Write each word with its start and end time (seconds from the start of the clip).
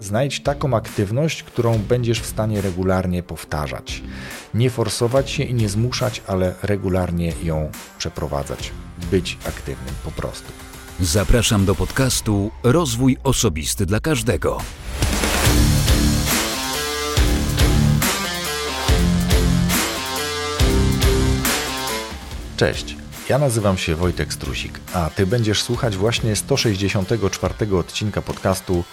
Znajdź 0.00 0.42
taką 0.42 0.76
aktywność, 0.76 1.42
którą 1.42 1.78
będziesz 1.78 2.20
w 2.20 2.26
stanie 2.26 2.60
regularnie 2.60 3.22
powtarzać. 3.22 4.02
Nie 4.54 4.70
forsować 4.70 5.30
się 5.30 5.42
i 5.42 5.54
nie 5.54 5.68
zmuszać, 5.68 6.22
ale 6.26 6.54
regularnie 6.62 7.32
ją 7.42 7.70
przeprowadzać. 7.98 8.72
Być 9.10 9.38
aktywnym 9.48 9.94
po 10.04 10.10
prostu. 10.10 10.52
Zapraszam 11.00 11.64
do 11.64 11.74
podcastu 11.74 12.50
Rozwój 12.62 13.16
Osobisty 13.24 13.86
dla 13.86 14.00
Każdego. 14.00 14.58
Cześć. 22.56 23.05
Ja 23.28 23.38
nazywam 23.38 23.78
się 23.78 23.94
Wojtek 23.94 24.32
Strusik, 24.32 24.80
a 24.94 25.10
Ty 25.10 25.26
będziesz 25.26 25.62
słuchać 25.62 25.96
właśnie 25.96 26.36
164 26.36 27.76
odcinka 27.76 28.22
podcastu 28.22 28.84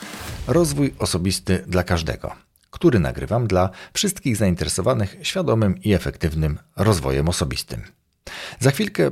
Rozwój 0.48 0.94
Osobisty 1.00 1.64
dla 1.68 1.84
Każdego, 1.84 2.36
który 2.72 3.00
nagrywam 3.00 3.48
dla 3.48 3.70
wszystkich 3.94 4.38
zainteresowanych 4.38 5.16
świadomym 5.22 5.82
i 5.84 5.94
efektywnym 5.94 6.60
rozwojem 6.76 7.30
osobistym. 7.30 7.82
Za 8.60 8.72
chwilkę 8.72 9.12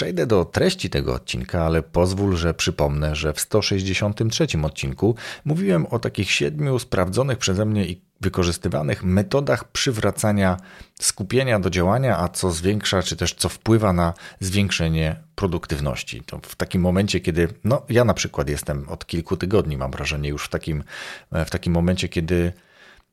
Przejdę 0.00 0.26
do 0.26 0.44
treści 0.44 0.90
tego 0.90 1.14
odcinka, 1.14 1.66
ale 1.66 1.82
pozwól, 1.82 2.36
że 2.36 2.54
przypomnę, 2.54 3.14
że 3.14 3.32
w 3.32 3.40
163 3.40 4.46
odcinku 4.62 5.14
mówiłem 5.44 5.86
o 5.86 5.98
takich 5.98 6.30
siedmiu 6.30 6.78
sprawdzonych 6.78 7.38
przeze 7.38 7.66
mnie 7.66 7.86
i 7.86 8.00
wykorzystywanych 8.20 9.04
metodach 9.04 9.72
przywracania 9.72 10.56
skupienia 11.00 11.60
do 11.60 11.70
działania, 11.70 12.18
a 12.18 12.28
co 12.28 12.50
zwiększa, 12.50 13.02
czy 13.02 13.16
też 13.16 13.34
co 13.34 13.48
wpływa 13.48 13.92
na 13.92 14.14
zwiększenie 14.40 15.16
produktywności. 15.34 16.22
To 16.26 16.40
w 16.42 16.56
takim 16.56 16.82
momencie, 16.82 17.20
kiedy, 17.20 17.48
no 17.64 17.82
ja 17.88 18.04
na 18.04 18.14
przykład 18.14 18.48
jestem 18.48 18.88
od 18.88 19.06
kilku 19.06 19.36
tygodni, 19.36 19.76
mam 19.76 19.90
wrażenie, 19.90 20.28
już 20.28 20.44
w 20.44 20.48
takim, 20.48 20.84
w 21.32 21.50
takim 21.50 21.72
momencie, 21.72 22.08
kiedy 22.08 22.52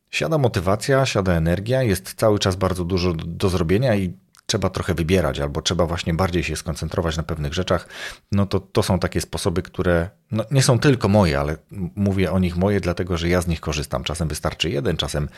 siada 0.10 0.38
motywacja, 0.38 1.06
siada 1.06 1.34
energia, 1.34 1.84
jest 1.84 2.14
cały 2.14 2.40
czas 2.40 2.56
bardzo 2.56 2.86
dużo 2.86 3.14
do 3.14 3.50
zrobienia 3.50 3.96
i 3.96 4.14
trzeba 4.48 4.70
trochę 4.70 4.94
wybierać, 4.94 5.40
albo 5.40 5.62
trzeba 5.62 5.86
właśnie 5.86 6.14
bardziej 6.14 6.44
się 6.44 6.56
skoncentrować 6.56 7.18
na 7.18 7.24
pewnych 7.24 7.54
rzeczach, 7.54 7.88
no 8.32 8.46
to 8.46 8.60
to 8.60 8.84
są 8.84 9.00
takie 9.00 9.22
sposoby, 9.22 9.62
które 9.62 10.10
no, 10.32 10.44
nie 10.52 10.64
są 10.64 10.80
tylko 10.80 11.08
moje, 11.08 11.40
ale 11.40 11.58
mówię 11.96 12.32
o 12.32 12.40
nich 12.40 12.58
moje, 12.58 12.80
dlatego 12.80 13.18
że 13.18 13.30
ja 13.30 13.42
z 13.42 13.48
nich 13.48 13.60
korzystam. 13.60 14.04
Czasem 14.04 14.28
wystarczy 14.28 14.70
jeden, 14.70 14.98
czasem 14.98 15.30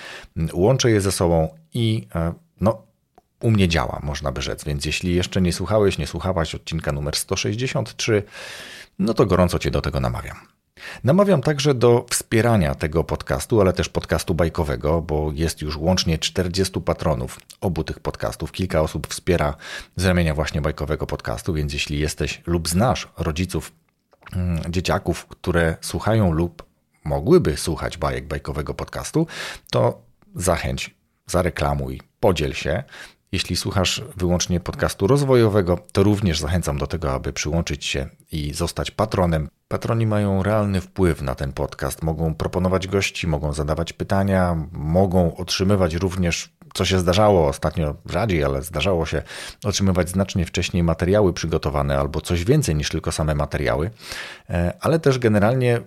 łączę 0.54 0.92
je 0.92 1.02
ze 1.02 1.12
sobą 1.12 1.58
i 1.74 2.08
e, 2.16 2.34
no, 2.62 2.82
u 3.42 3.52
mnie 3.52 3.68
działa, 3.68 4.00
można 4.04 4.32
by 4.32 4.42
rzec. 4.42 4.64
Więc 4.64 4.86
jeśli 4.86 5.16
jeszcze 5.16 5.42
nie 5.42 5.54
słuchałeś, 5.54 5.98
nie 5.98 6.08
słuchałaś 6.08 6.56
odcinka 6.56 6.92
numer 6.92 7.16
163, 7.16 8.24
no 9.00 9.14
to 9.14 9.26
gorąco 9.26 9.60
Cię 9.60 9.72
do 9.72 9.82
tego 9.82 10.00
namawiam. 10.00 10.38
Namawiam 11.04 11.42
także 11.42 11.74
do 11.74 12.06
wspierania 12.10 12.76
tego 12.76 13.04
podcastu, 13.04 13.62
ale 13.62 13.74
też 13.74 13.90
podcastu 13.90 14.36
bajkowego, 14.36 15.02
bo 15.02 15.32
jest 15.34 15.62
już 15.62 15.78
łącznie 15.78 16.18
40 16.18 16.82
patronów 16.82 17.40
obu 17.62 17.84
tych 17.84 18.00
podcastów. 18.00 18.52
Kilka 18.52 18.82
osób 18.82 19.08
wspiera 19.08 19.56
z 19.96 20.06
ramienia 20.06 20.34
właśnie 20.36 20.62
bajkowego 20.62 21.08
podcastu, 21.08 21.54
więc 21.54 21.74
jeśli 21.74 22.00
jesteś 22.00 22.42
lub 22.46 22.70
znasz 22.70 23.08
rodziców 23.18 23.72
mm, 24.34 24.62
dzieciaków, 24.72 25.26
które 25.26 25.78
słuchają 25.82 26.32
lub 26.32 26.64
mogłyby 27.04 27.58
słuchać 27.58 27.98
bajek 27.98 28.28
bajkowego 28.28 28.74
podcastu, 28.74 29.28
to 29.72 30.02
zachęć, 30.36 30.96
zareklamuj, 31.28 32.02
podziel 32.20 32.54
się. 32.54 32.84
Jeśli 33.32 33.56
słuchasz 33.56 34.02
wyłącznie 34.18 34.60
podcastu 34.60 35.08
rozwojowego, 35.08 35.80
to 35.92 36.04
również 36.04 36.40
zachęcam 36.40 36.78
do 36.78 36.88
tego, 36.88 37.12
aby 37.12 37.34
przyłączyć 37.34 37.86
się 37.86 38.10
i 38.32 38.54
zostać 38.54 38.92
patronem. 38.92 39.50
Patroni 39.72 40.08
mają 40.08 40.44
realny 40.44 40.82
wpływ 40.82 41.22
na 41.22 41.36
ten 41.36 41.54
podcast. 41.54 42.04
Mogą 42.04 42.36
proponować 42.36 42.88
gości, 42.88 43.28
mogą 43.28 43.54
zadawać 43.54 43.94
pytania, 43.94 44.58
mogą 44.72 45.36
otrzymywać 45.36 45.96
również, 45.96 46.50
co 46.74 46.86
się 46.86 47.00
zdarzało 47.00 47.48
ostatnio 47.48 47.96
rzadziej, 48.06 48.44
ale 48.44 48.62
zdarzało 48.62 49.06
się 49.06 49.22
otrzymywać 49.64 50.10
znacznie 50.10 50.46
wcześniej 50.46 50.84
materiały 50.84 51.34
przygotowane 51.34 52.00
albo 52.00 52.22
coś 52.22 52.44
więcej 52.46 52.76
niż 52.76 52.90
tylko 52.90 53.12
same 53.12 53.36
materiały, 53.36 53.92
e, 54.50 54.74
ale 54.82 55.00
też 55.00 55.20
generalnie 55.20 55.82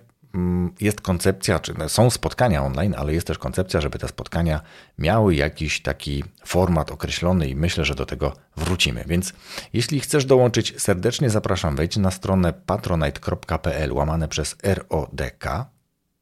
jest 0.81 1.01
koncepcja, 1.01 1.59
czy 1.59 1.73
są 1.87 2.09
spotkania 2.09 2.63
online, 2.63 2.95
ale 2.97 3.13
jest 3.13 3.27
też 3.27 3.37
koncepcja, 3.37 3.81
żeby 3.81 3.99
te 3.99 4.07
spotkania 4.07 4.61
miały 4.97 5.35
jakiś 5.35 5.81
taki 5.81 6.23
format 6.45 6.91
określony 6.91 7.47
i 7.47 7.55
myślę, 7.55 7.85
że 7.85 7.95
do 7.95 8.05
tego 8.05 8.33
wrócimy. 8.57 9.03
Więc 9.07 9.33
jeśli 9.73 9.99
chcesz 9.99 10.25
dołączyć, 10.25 10.81
serdecznie 10.81 11.29
zapraszam, 11.29 11.75
wejdź 11.75 11.97
na 11.97 12.11
stronę 12.11 12.53
patronite.pl 12.53 13.93
łamane 13.93 14.27
przez 14.27 14.55
RODK, 14.63 15.45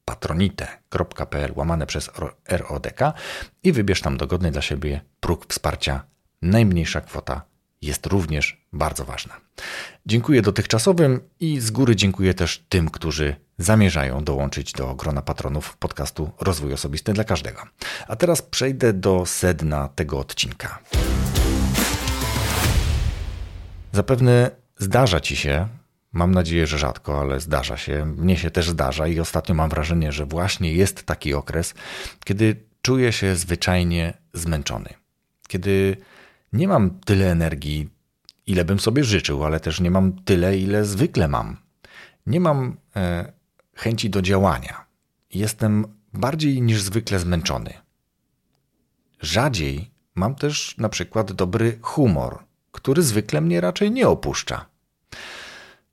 patronite.pl 0.04 1.52
łamane 1.56 1.86
przez 1.86 2.10
RODK 2.48 3.00
i 3.62 3.72
wybierz 3.72 4.00
tam 4.00 4.16
dogodny 4.16 4.50
dla 4.50 4.62
siebie 4.62 5.00
próg 5.20 5.46
wsparcia. 5.48 6.04
Najmniejsza 6.42 7.00
kwota 7.00 7.42
jest 7.82 8.06
również 8.06 8.66
bardzo 8.72 9.04
ważna. 9.04 9.40
Dziękuję 10.06 10.42
dotychczasowym 10.42 11.20
i 11.40 11.60
z 11.60 11.70
góry 11.70 11.96
dziękuję 11.96 12.34
też 12.34 12.64
tym, 12.68 12.90
którzy 12.90 13.36
zamierzają 13.58 14.24
dołączyć 14.24 14.72
do 14.72 14.94
grona 14.94 15.22
patronów 15.22 15.76
podcastu 15.76 16.30
Rozwój 16.40 16.72
Osobisty 16.72 17.12
dla 17.12 17.24
Każdego. 17.24 17.62
A 18.08 18.16
teraz 18.16 18.42
przejdę 18.42 18.92
do 18.92 19.26
sedna 19.26 19.88
tego 19.88 20.18
odcinka. 20.18 20.78
Zapewne 23.92 24.50
zdarza 24.78 25.20
Ci 25.20 25.36
się, 25.36 25.68
mam 26.12 26.34
nadzieję, 26.34 26.66
że 26.66 26.78
rzadko, 26.78 27.20
ale 27.20 27.40
zdarza 27.40 27.76
się, 27.76 28.06
mnie 28.06 28.36
się 28.36 28.50
też 28.50 28.70
zdarza 28.70 29.06
i 29.06 29.20
ostatnio 29.20 29.54
mam 29.54 29.70
wrażenie, 29.70 30.12
że 30.12 30.26
właśnie 30.26 30.72
jest 30.72 31.02
taki 31.02 31.34
okres, 31.34 31.74
kiedy 32.24 32.56
czuję 32.82 33.12
się 33.12 33.36
zwyczajnie 33.36 34.14
zmęczony. 34.32 34.94
Kiedy 35.48 35.96
nie 36.52 36.68
mam 36.68 36.90
tyle 36.90 37.30
energii, 37.30 37.88
ile 38.46 38.64
bym 38.64 38.80
sobie 38.80 39.04
życzył, 39.04 39.44
ale 39.44 39.60
też 39.60 39.80
nie 39.80 39.90
mam 39.90 40.12
tyle, 40.12 40.58
ile 40.58 40.84
zwykle 40.84 41.28
mam. 41.28 41.56
Nie 42.26 42.40
mam 42.40 42.76
e, 42.96 43.32
chęci 43.82 44.10
do 44.10 44.22
działania. 44.22 44.84
Jestem 45.34 45.84
bardziej 46.12 46.62
niż 46.62 46.82
zwykle 46.82 47.18
zmęczony. 47.18 47.74
Rzadziej 49.20 49.90
mam 50.14 50.34
też 50.34 50.74
na 50.78 50.88
przykład 50.88 51.32
dobry 51.32 51.78
humor, 51.82 52.44
który 52.72 53.02
zwykle 53.02 53.40
mnie 53.40 53.60
raczej 53.60 53.90
nie 53.90 54.08
opuszcza. 54.08 54.66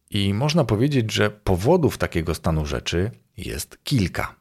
I 0.10 0.34
można 0.34 0.64
powiedzieć, 0.64 1.14
że 1.14 1.30
powodów 1.30 1.98
takiego 1.98 2.36
stanu 2.36 2.66
rzeczy 2.66 3.12
jest 3.38 3.84
kilka. 3.84 4.36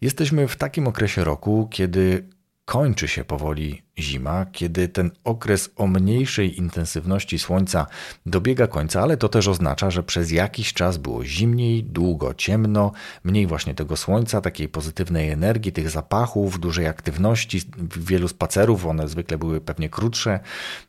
Jesteśmy 0.00 0.48
w 0.48 0.56
takim 0.56 0.86
okresie 0.86 1.24
roku, 1.24 1.68
kiedy 1.70 2.28
kończy 2.64 3.08
się 3.08 3.24
powoli 3.24 3.82
zima, 3.98 4.46
kiedy 4.52 4.88
ten 4.88 5.10
okres 5.24 5.70
o 5.76 5.86
mniejszej 5.86 6.58
intensywności 6.58 7.38
słońca 7.38 7.86
dobiega 8.26 8.66
końca, 8.66 9.02
ale 9.02 9.16
to 9.16 9.28
też 9.28 9.48
oznacza, 9.48 9.90
że 9.90 10.02
przez 10.02 10.30
jakiś 10.30 10.72
czas 10.72 10.98
było 10.98 11.24
zimniej, 11.24 11.84
długo 11.84 12.34
ciemno, 12.34 12.92
mniej 13.24 13.46
właśnie 13.46 13.74
tego 13.74 13.96
słońca, 13.96 14.40
takiej 14.40 14.68
pozytywnej 14.68 15.30
energii, 15.30 15.72
tych 15.72 15.90
zapachów, 15.90 16.60
dużej 16.60 16.86
aktywności, 16.86 17.60
wielu 17.96 18.28
spacerów, 18.28 18.86
one 18.86 19.08
zwykle 19.08 19.38
były 19.38 19.60
pewnie 19.60 19.88
krótsze 19.88 20.40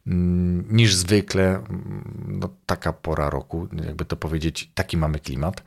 mm, 0.07 0.66
niż 0.72 0.96
zwykle. 0.96 1.63
No, 2.28 2.50
taka 2.66 2.94
pora 2.94 3.29
roku, 3.29 3.67
jakby 3.85 4.06
to 4.06 4.16
powiedzieć, 4.16 4.72
taki 4.75 4.97
mamy 4.97 5.19
klimat. 5.19 5.63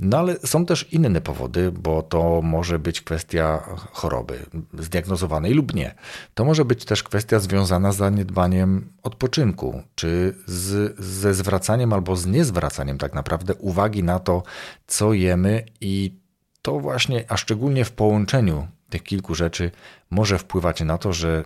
No 0.00 0.18
ale 0.18 0.36
są 0.38 0.66
też 0.66 0.92
inne 0.92 1.20
powody, 1.20 1.72
bo 1.72 2.02
to 2.02 2.42
może 2.42 2.78
być 2.78 3.00
kwestia 3.00 3.76
choroby 3.92 4.46
zdiagnozowanej 4.78 5.54
lub 5.54 5.74
nie. 5.74 5.94
To 6.34 6.44
może 6.44 6.64
być 6.64 6.79
być 6.80 6.88
też 6.88 7.02
kwestia 7.02 7.38
związana 7.38 7.92
z 7.92 7.96
zaniedbaniem 7.96 8.92
odpoczynku, 9.02 9.82
czy 9.94 10.34
z, 10.46 11.00
ze 11.00 11.34
zwracaniem 11.34 11.92
albo 11.92 12.16
z 12.16 12.26
niezwracaniem 12.26 12.98
tak 12.98 13.14
naprawdę 13.14 13.54
uwagi 13.54 14.02
na 14.02 14.18
to, 14.18 14.42
co 14.86 15.12
jemy 15.12 15.66
i 15.80 16.14
to 16.62 16.80
właśnie, 16.80 17.24
a 17.28 17.36
szczególnie 17.36 17.84
w 17.84 17.92
połączeniu 17.92 18.68
tych 18.90 19.02
kilku 19.02 19.34
rzeczy 19.34 19.70
może 20.10 20.38
wpływać 20.38 20.80
na 20.80 20.98
to, 20.98 21.12
że 21.12 21.44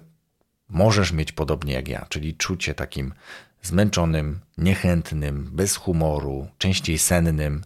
możesz 0.69 1.13
mieć 1.13 1.33
podobnie 1.33 1.75
jak 1.75 1.89
ja, 1.89 2.07
czyli 2.09 2.35
czucie 2.35 2.75
takim 2.75 3.15
zmęczonym, 3.63 4.41
niechętnym, 4.59 5.51
bez 5.53 5.77
humoru, 5.77 6.47
częściej 6.59 6.99
sennym. 6.99 7.65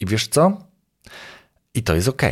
I 0.00 0.06
wiesz 0.06 0.28
co? 0.28 0.64
I 1.74 1.82
to 1.82 1.94
jest 1.94 2.08
ok. 2.08 2.22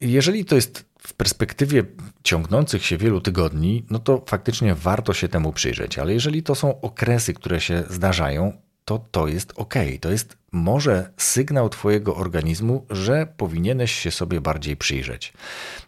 Jeżeli 0.00 0.44
to 0.44 0.54
jest 0.54 0.85
w 1.06 1.14
perspektywie 1.14 1.84
ciągnących 2.22 2.86
się 2.86 2.96
wielu 2.96 3.20
tygodni, 3.20 3.86
no 3.90 3.98
to 3.98 4.24
faktycznie 4.26 4.74
warto 4.74 5.14
się 5.14 5.28
temu 5.28 5.52
przyjrzeć. 5.52 5.98
Ale 5.98 6.12
jeżeli 6.12 6.42
to 6.42 6.54
są 6.54 6.80
okresy, 6.80 7.34
które 7.34 7.60
się 7.60 7.84
zdarzają, 7.90 8.52
to 8.86 8.98
to 9.10 9.28
jest 9.28 9.52
ok. 9.56 9.74
To 10.00 10.10
jest 10.10 10.36
może 10.52 11.10
sygnał 11.16 11.68
Twojego 11.68 12.16
organizmu, 12.16 12.86
że 12.90 13.26
powinieneś 13.36 13.92
się 13.92 14.10
sobie 14.10 14.40
bardziej 14.40 14.76
przyjrzeć. 14.76 15.32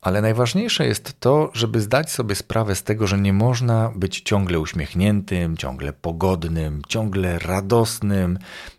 Ale 0.01 0.23
najważniejsze 0.23 0.87
jest 0.87 1.21
to, 1.21 1.51
żeby 1.55 1.81
zdać 1.81 2.11
sobie 2.11 2.35
sprawę 2.35 2.75
z 2.75 2.83
tego, 2.83 3.07
że 3.07 3.19
nie 3.19 3.33
można 3.33 3.93
być 3.97 4.21
ciągle 4.21 4.61
uśmiechniętym, 4.61 5.57
ciągle 5.57 5.93
pogodnym, 5.93 6.83
ciągle 6.89 7.39
radosnym, 7.39 8.39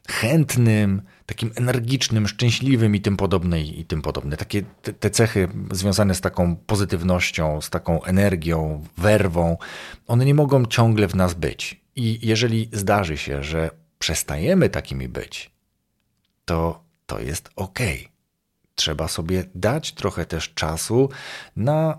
chętnym, 0.09 1.01
takim 1.25 1.51
energicznym, 1.55 2.27
szczęśliwym 2.27 2.95
i 2.95 3.01
tym 3.01 3.17
podobne 3.17 3.61
i 3.61 3.85
tym 3.85 4.01
podobne. 4.01 4.37
Takie 4.37 4.61
te, 4.81 4.93
te 4.93 5.09
cechy 5.09 5.47
związane 5.71 6.15
z 6.15 6.21
taką 6.21 6.55
pozytywnością, 6.55 7.61
z 7.61 7.69
taką 7.69 8.03
energią, 8.03 8.85
werwą, 8.97 9.57
one 10.07 10.25
nie 10.25 10.33
mogą 10.33 10.65
ciągle 10.65 11.07
w 11.07 11.15
nas 11.15 11.33
być. 11.33 11.81
I 11.95 12.27
jeżeli 12.27 12.69
zdarzy 12.73 13.17
się, 13.17 13.43
że 13.43 13.78
przestajemy 13.99 14.69
takimi 14.69 15.07
być, 15.07 15.51
to 16.45 16.89
to 17.05 17.19
jest 17.19 17.49
ok. 17.55 17.79
Trzeba 18.75 19.07
sobie 19.07 19.43
dać 19.55 19.91
trochę 19.91 20.25
też 20.25 20.53
czasu 20.53 21.09
na 21.55 21.97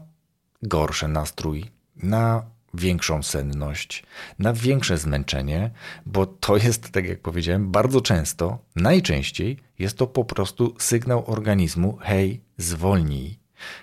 gorszy 0.62 1.08
nastrój, 1.08 1.70
na 1.96 2.42
większą 2.74 3.22
senność, 3.22 4.02
na 4.38 4.52
większe 4.52 4.98
zmęczenie, 4.98 5.70
bo 6.06 6.26
to 6.26 6.56
jest, 6.56 6.90
tak 6.90 7.06
jak 7.08 7.20
powiedziałem, 7.20 7.70
bardzo 7.70 8.00
często, 8.00 8.58
najczęściej 8.76 9.58
jest 9.78 9.96
to 9.96 10.06
po 10.06 10.24
prostu 10.24 10.74
sygnał 10.78 11.30
organizmu: 11.30 11.98
hej, 12.00 12.40
zwolnij, 12.56 13.38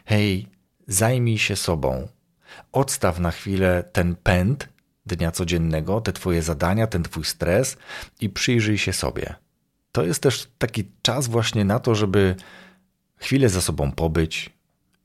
hej, 0.06 0.48
zajmij 0.88 1.38
się 1.38 1.56
sobą, 1.56 2.08
odstaw 2.72 3.20
na 3.20 3.32
chwilę 3.32 3.84
ten 3.92 4.16
pęd 4.16 4.70
dnia 5.16 5.32
codziennego, 5.32 6.02
te 6.02 6.14
Twoje 6.14 6.42
zadania, 6.42 6.88
ten 6.88 7.04
Twój 7.04 7.26
stres 7.26 7.78
i 8.22 8.30
przyjrzyj 8.30 8.78
się 8.78 8.94
sobie. 8.94 9.36
To 9.92 10.04
jest 10.04 10.24
też 10.24 10.48
taki 10.58 10.92
czas 11.02 11.28
właśnie 11.28 11.66
na 11.66 11.80
to, 11.80 11.96
żeby 11.96 12.36
chwilę 13.18 13.50
za 13.50 13.62
sobą 13.62 13.92
pobyć, 13.92 14.50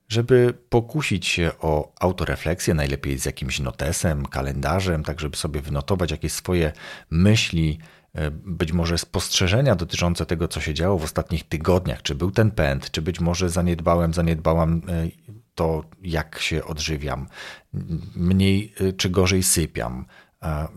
żeby 0.08 0.54
pokusić 0.68 1.26
się 1.26 1.50
o 1.60 1.92
autorefleksję, 2.00 2.74
najlepiej 2.74 3.18
z 3.18 3.24
jakimś 3.24 3.60
notesem, 3.60 4.26
kalendarzem, 4.26 5.04
tak 5.04 5.20
żeby 5.20 5.36
sobie 5.36 5.60
wynotować 5.60 6.10
jakieś 6.10 6.32
swoje 6.32 6.72
myśli, 7.10 7.78
e, 8.14 8.30
być 8.30 8.72
może 8.72 8.98
spostrzeżenia 8.98 9.74
dotyczące 9.74 10.26
tego, 10.26 10.48
co 10.48 10.60
się 10.60 10.74
działo 10.74 10.98
w 10.98 11.04
ostatnich 11.04 11.48
tygodniach, 11.48 12.02
czy 12.02 12.14
był 12.14 12.30
ten 12.30 12.50
pęd, 12.50 12.90
czy 12.90 13.02
być 13.02 13.20
może 13.20 13.50
zaniedbałem, 13.50 14.14
zaniedbałam 14.14 14.82
e, 14.88 15.06
to, 15.54 15.84
jak 16.02 16.38
się 16.38 16.64
odżywiam, 16.64 17.28
mniej 18.14 18.74
e, 18.80 18.92
czy 18.92 19.10
gorzej 19.10 19.42
sypiam, 19.42 20.06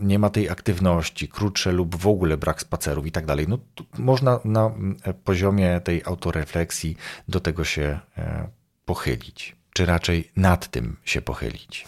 nie 0.00 0.18
ma 0.18 0.30
tej 0.30 0.50
aktywności, 0.50 1.28
krótsze 1.28 1.72
lub 1.72 1.96
w 1.96 2.06
ogóle 2.06 2.36
brak 2.36 2.60
spacerów 2.60 3.06
i 3.06 3.12
tak 3.12 3.26
dalej. 3.26 3.46
No, 3.48 3.58
można 3.98 4.40
na 4.44 4.70
poziomie 5.24 5.80
tej 5.80 6.02
autorefleksji 6.04 6.96
do 7.28 7.40
tego 7.40 7.64
się 7.64 8.00
pochylić, 8.84 9.56
czy 9.72 9.86
raczej 9.86 10.30
nad 10.36 10.70
tym 10.70 10.96
się 11.04 11.22
pochylić. 11.22 11.86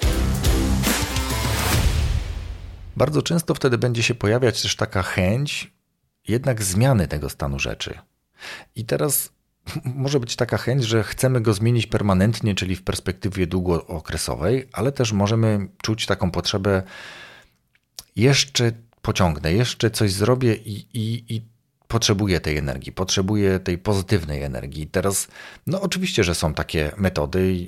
Bardzo 2.97 3.23
często 3.23 3.55
wtedy 3.55 3.79
będzie 3.79 4.03
się 4.03 4.15
pojawiać 4.15 4.63
też 4.63 4.77
taka 4.77 5.03
chęć 5.03 5.73
jednak 6.29 6.63
zmiany 6.63 7.09
tego 7.09 7.29
stanu 7.31 7.59
rzeczy. 7.59 7.99
I 8.77 8.85
teraz 8.85 9.33
może 10.05 10.21
być 10.21 10.37
taka 10.37 10.59
chęć, 10.59 10.85
że 10.85 11.03
chcemy 11.03 11.41
go 11.41 11.55
zmienić 11.55 11.87
permanentnie, 11.87 12.55
czyli 12.55 12.77
w 12.77 12.83
perspektywie 12.83 13.47
długookresowej, 13.47 14.69
ale 14.73 14.93
też 14.93 15.13
możemy 15.13 15.69
czuć 15.83 16.07
taką 16.07 16.31
potrzebę, 16.31 16.83
jeszcze 18.17 18.73
pociągnę, 19.03 19.53
jeszcze 19.53 19.91
coś 19.91 20.13
zrobię 20.13 20.55
i, 20.55 20.87
i, 20.95 21.35
i 21.35 21.43
potrzebuje 21.89 22.41
tej 22.41 22.57
energii, 22.57 22.93
potrzebuje 22.93 23.61
tej 23.61 23.79
pozytywnej 23.79 24.43
energii. 24.43 24.87
Teraz, 24.87 25.29
no 25.67 25.81
oczywiście, 25.81 26.25
że 26.25 26.35
są 26.35 26.55
takie 26.55 26.93
metody. 26.97 27.67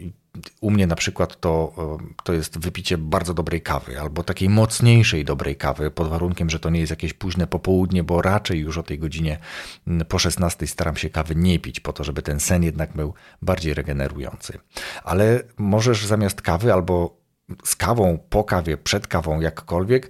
U 0.61 0.71
mnie 0.71 0.87
na 0.87 0.97
przykład 0.97 1.41
to, 1.41 1.73
e, 1.79 2.23
to 2.25 2.33
jest 2.33 2.59
wypicie 2.59 2.99
bardzo 2.99 3.35
dobrej 3.35 3.63
kawy, 3.63 4.01
albo 4.01 4.23
takiej 4.23 4.49
mocniejszej 4.49 5.25
dobrej 5.25 5.57
kawy, 5.57 5.91
pod 5.91 6.09
warunkiem, 6.09 6.51
że 6.51 6.61
to 6.61 6.71
nie 6.71 6.81
jest 6.81 6.91
jakieś 6.91 7.13
późne 7.13 7.47
popołudnie, 7.47 8.05
bo 8.05 8.23
raczej 8.23 8.61
już 8.61 8.79
o 8.79 8.83
tej 8.83 8.99
godzinie 8.99 9.39
po 10.09 10.19
16 10.19 10.67
staram 10.67 10.97
się 10.97 11.11
kawy 11.11 11.35
nie 11.35 11.59
pić, 11.59 11.81
po 11.81 11.93
to, 11.93 12.05
żeby 12.05 12.23
ten 12.23 12.41
sen 12.41 12.63
jednak 12.63 12.93
był 12.93 13.15
bardziej 13.43 13.75
regenerujący. 13.75 14.59
Ale 15.05 15.43
możesz 15.59 16.07
zamiast 16.07 16.43
kawy 16.43 16.73
albo 16.73 17.20
z 17.65 17.77
kawą, 17.77 18.19
po 18.31 18.45
kawie, 18.45 18.77
przed 18.77 19.07
kawą, 19.07 19.41
jakkolwiek, 19.41 20.09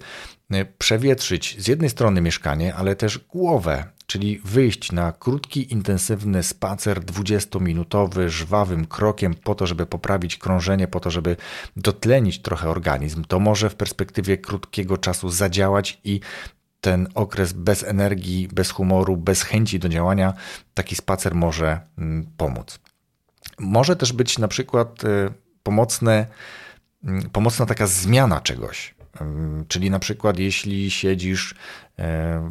e, 0.51 0.65
przewietrzyć 0.65 1.55
z 1.59 1.67
jednej 1.67 1.89
strony 1.89 2.21
mieszkanie, 2.21 2.75
ale 2.75 2.95
też 2.95 3.17
głowę, 3.17 3.85
czyli 4.05 4.41
wyjść 4.45 4.91
na 4.91 5.11
krótki, 5.11 5.73
intensywny 5.73 6.43
spacer 6.43 7.01
20-minutowy, 7.01 8.29
żwawym 8.29 8.85
krokiem 8.85 9.33
po 9.33 9.55
to, 9.55 9.67
żeby 9.67 9.85
poprawić 9.85 10.37
krążenie, 10.37 10.87
po 10.87 10.99
to, 10.99 11.11
żeby 11.11 11.35
dotlenić 11.75 12.41
trochę 12.41 12.69
organizm. 12.69 13.23
To 13.23 13.39
może 13.39 13.69
w 13.69 13.75
perspektywie 13.75 14.37
krótkiego 14.37 14.97
czasu 14.97 15.29
zadziałać 15.29 15.99
i 16.03 16.19
ten 16.81 17.07
okres 17.15 17.53
bez 17.53 17.83
energii, 17.83 18.47
bez 18.47 18.71
humoru, 18.71 19.17
bez 19.17 19.43
chęci 19.43 19.79
do 19.79 19.89
działania, 19.89 20.33
taki 20.73 20.95
spacer 20.95 21.35
może 21.35 21.79
mm, 21.97 22.27
pomóc. 22.37 22.79
Może 23.59 23.95
też 23.95 24.13
być 24.13 24.37
na 24.37 24.47
przykład 24.47 25.03
e, 25.03 25.29
pomocne 25.63 26.25
pomocna 27.31 27.65
taka 27.65 27.87
zmiana 27.87 28.41
czegoś. 28.41 28.95
Mm, 29.21 29.65
czyli 29.67 29.89
na 29.89 29.99
przykład, 29.99 30.39
jeśli 30.39 30.91
siedzisz 30.91 31.51
e, 31.51 31.55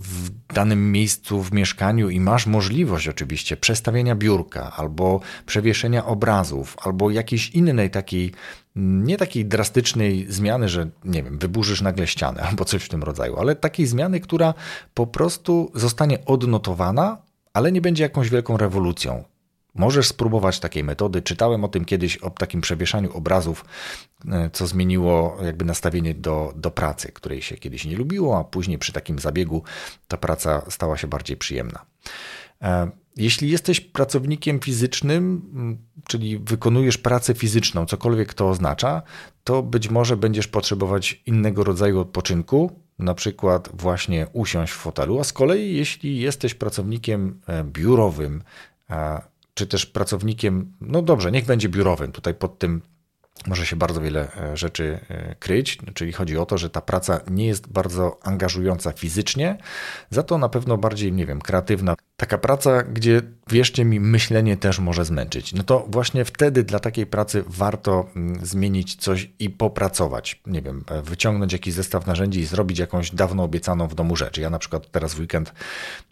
w 0.00 0.31
danym 0.55 0.93
miejscu 0.93 1.43
w 1.43 1.52
mieszkaniu 1.52 2.11
i 2.11 2.20
masz 2.20 2.47
możliwość 2.47 3.08
oczywiście 3.08 3.56
przestawienia 3.56 4.14
biurka 4.14 4.73
albo 4.76 5.20
przewieszenia 5.47 6.06
obrazów, 6.06 6.76
albo 6.82 7.11
jakiejś 7.11 7.50
innej 7.50 7.91
takiej, 7.91 8.32
mm, 8.76 9.05
nie 9.05 9.17
takiej 9.17 9.47
drastycznej 9.47 10.26
zmiany, 10.29 10.69
że 10.69 10.91
nie 11.05 11.23
wiem, 11.23 11.38
wyburzysz 11.38 11.81
nagle 11.81 12.06
ścianę 12.06 12.43
albo 12.50 12.64
coś 12.64 12.85
w 12.85 12.88
tym 12.88 13.03
rodzaju, 13.03 13.38
ale 13.38 13.56
takiej 13.56 13.87
zmiany, 13.87 14.20
która 14.20 14.55
po 14.94 15.06
prostu 15.06 15.70
zostanie 15.75 16.25
odnotowana, 16.25 17.19
ale 17.53 17.73
nie 17.73 17.81
będzie 17.81 18.03
jakąś 18.03 18.31
wielką 18.31 18.56
rewolucją. 18.56 19.25
Możesz 19.75 20.08
spróbować 20.08 20.61
takiej 20.61 20.84
metody. 20.84 21.22
Czytałem 21.22 21.64
o 21.64 21.69
tym 21.69 21.84
kiedyś, 21.84 22.17
o 22.17 22.31
takim 22.31 22.61
przewieszaniu 22.61 23.12
obrazów, 23.12 23.64
e, 24.28 24.50
co 24.52 24.67
zmieniło 24.67 25.38
jakby 25.44 25.64
nastawienie 25.64 26.14
do, 26.14 26.52
do 26.56 26.70
pracy, 26.70 27.12
której 27.12 27.43
się 27.43 27.56
kiedyś 27.56 27.84
nie 27.84 27.96
lubiło, 27.96 28.38
a 28.38 28.44
później 28.44 28.78
przy 28.78 28.93
takim 28.93 29.19
zabiegu 29.19 29.62
ta 30.08 30.17
praca 30.17 30.70
stała 30.70 30.96
się 30.96 31.06
bardziej 31.06 31.37
przyjemna. 31.37 31.87
E, 32.62 32.90
jeśli 33.17 33.50
jesteś 33.50 33.81
pracownikiem 33.81 34.61
fizycznym, 34.61 35.43
czyli 36.08 36.38
wykonujesz 36.38 36.99
pracę 36.99 37.34
fizyczną, 37.34 37.87
cokolwiek 37.87 38.34
to 38.34 38.49
oznacza, 38.49 39.02
to 39.44 39.62
być 39.62 39.90
może 39.90 40.17
będziesz 40.17 40.49
potrzebować 40.49 41.22
innego 41.26 41.64
rodzaju 41.64 42.00
odpoczynku, 42.00 42.81
na 42.99 43.14
przykład 43.14 43.70
właśnie 43.75 44.26
usiąść 44.32 44.72
w 44.72 44.76
fotelu, 44.76 45.20
a 45.20 45.25
z 45.25 45.32
kolei 45.32 45.76
jeśli 45.76 46.20
jesteś 46.20 46.55
pracownikiem 46.55 47.40
e, 47.46 47.64
biurowym, 47.64 48.43
czy 49.61 49.67
też 49.67 49.87
pracownikiem, 49.87 50.73
no 50.81 51.03
dobrze, 51.03 51.32
niech 51.32 51.46
będzie 51.46 51.69
biurowym. 51.69 52.13
Tutaj 52.13 52.34
pod 52.34 52.58
tym 52.58 52.82
może 53.47 53.67
się 53.67 53.77
bardzo 53.77 54.01
wiele 54.01 54.37
e, 54.37 54.56
rzeczy 54.56 54.99
e, 55.09 55.35
kryć, 55.35 55.79
czyli 55.94 56.13
chodzi 56.13 56.39
o 56.39 56.47
to, 56.47 56.59
że 56.59 56.70
ta 56.70 56.81
praca 56.81 57.20
nie 57.31 57.47
jest 57.47 57.69
bardzo 57.69 58.19
angażująca 58.23 58.93
fizycznie, 58.93 59.59
za 60.11 60.23
to 60.23 60.39
na 60.39 60.49
pewno 60.49 60.79
bardziej, 60.79 61.13
nie 61.13 61.27
wiem, 61.27 61.41
kreatywna. 61.41 61.94
Taka 62.17 62.39
praca, 62.39 62.82
gdzie 62.82 63.23
wierzcie 63.51 63.85
mi, 63.85 64.01
myślenie 64.01 64.56
też 64.56 64.79
może 64.79 65.05
zmęczyć. 65.05 65.53
No 65.53 65.63
to 65.63 65.87
właśnie 65.89 66.25
wtedy 66.25 66.63
dla 66.63 66.79
takiej 66.79 67.06
pracy 67.06 67.44
warto 67.47 68.06
mm, 68.17 68.47
zmienić 68.47 68.97
coś 68.97 69.31
i 69.39 69.51
popracować. 69.51 70.41
Nie 70.47 70.63
wiem, 70.63 70.85
e, 70.89 71.03
wyciągnąć 71.03 71.53
jakiś 71.53 71.75
zestaw 71.75 72.06
narzędzi 72.06 72.41
i 72.41 72.47
zrobić 72.47 72.79
jakąś 72.79 73.11
dawno 73.11 73.43
obiecaną 73.43 73.89
w 73.89 73.94
domu 73.94 74.17
rzecz. 74.17 74.39
Ja 74.39 74.51
na 74.51 74.59
przykład 74.59 74.91
teraz 74.91 75.15
w 75.15 75.20
weekend 75.20 75.53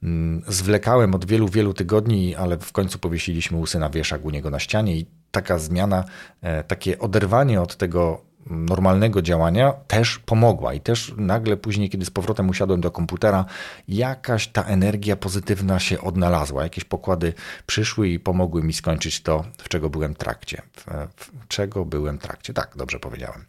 mm, 0.03 0.43
zwlekałem 0.49 1.15
od 1.15 1.25
wielu, 1.25 1.49
wielu 1.49 1.75
tygodni, 1.75 2.37
ale 2.37 2.59
w 2.59 2.73
końcu 2.73 2.99
powiesiliśmy 2.99 3.59
łysy 3.59 3.79
na 3.79 3.91
wieszak 3.91 4.25
u 4.25 4.31
niego 4.31 4.51
na 4.51 4.59
ścianie 4.59 4.97
i 4.97 5.07
taka 5.31 5.59
zmiana, 5.59 6.05
e, 6.43 6.65
takie 6.65 6.99
oderwanie 6.99 7.61
od 7.61 7.77
tego 7.77 8.29
normalnego 8.51 9.23
działania 9.23 9.73
też 9.73 10.19
pomogła 10.19 10.75
i 10.75 10.81
też 10.81 11.15
nagle 11.17 11.57
później, 11.57 11.91
kiedy 11.91 12.05
z 12.05 12.11
powrotem 12.11 12.49
usiadłem 12.49 12.81
do 12.81 12.91
komputera, 12.91 13.45
jakaś 13.89 14.49
ta 14.49 14.65
energia 14.65 15.17
pozytywna 15.17 15.79
się 15.79 16.01
odnalazła, 16.01 16.63
jakieś 16.63 16.85
pokłady 16.85 17.33
przyszły 17.67 18.09
i 18.09 18.21
pomogły 18.21 18.63
mi 18.63 18.73
skończyć 18.73 19.23
to, 19.23 19.45
w 19.59 19.69
czego 19.69 19.91
byłem 19.91 20.15
trakcie. 20.15 20.63
W, 20.77 20.85
w 21.17 21.49
czego 21.49 21.85
byłem 21.85 22.19
trakcie, 22.19 22.55
tak, 22.55 22.73
dobrze 22.77 22.99
powiedziałem. 22.99 23.45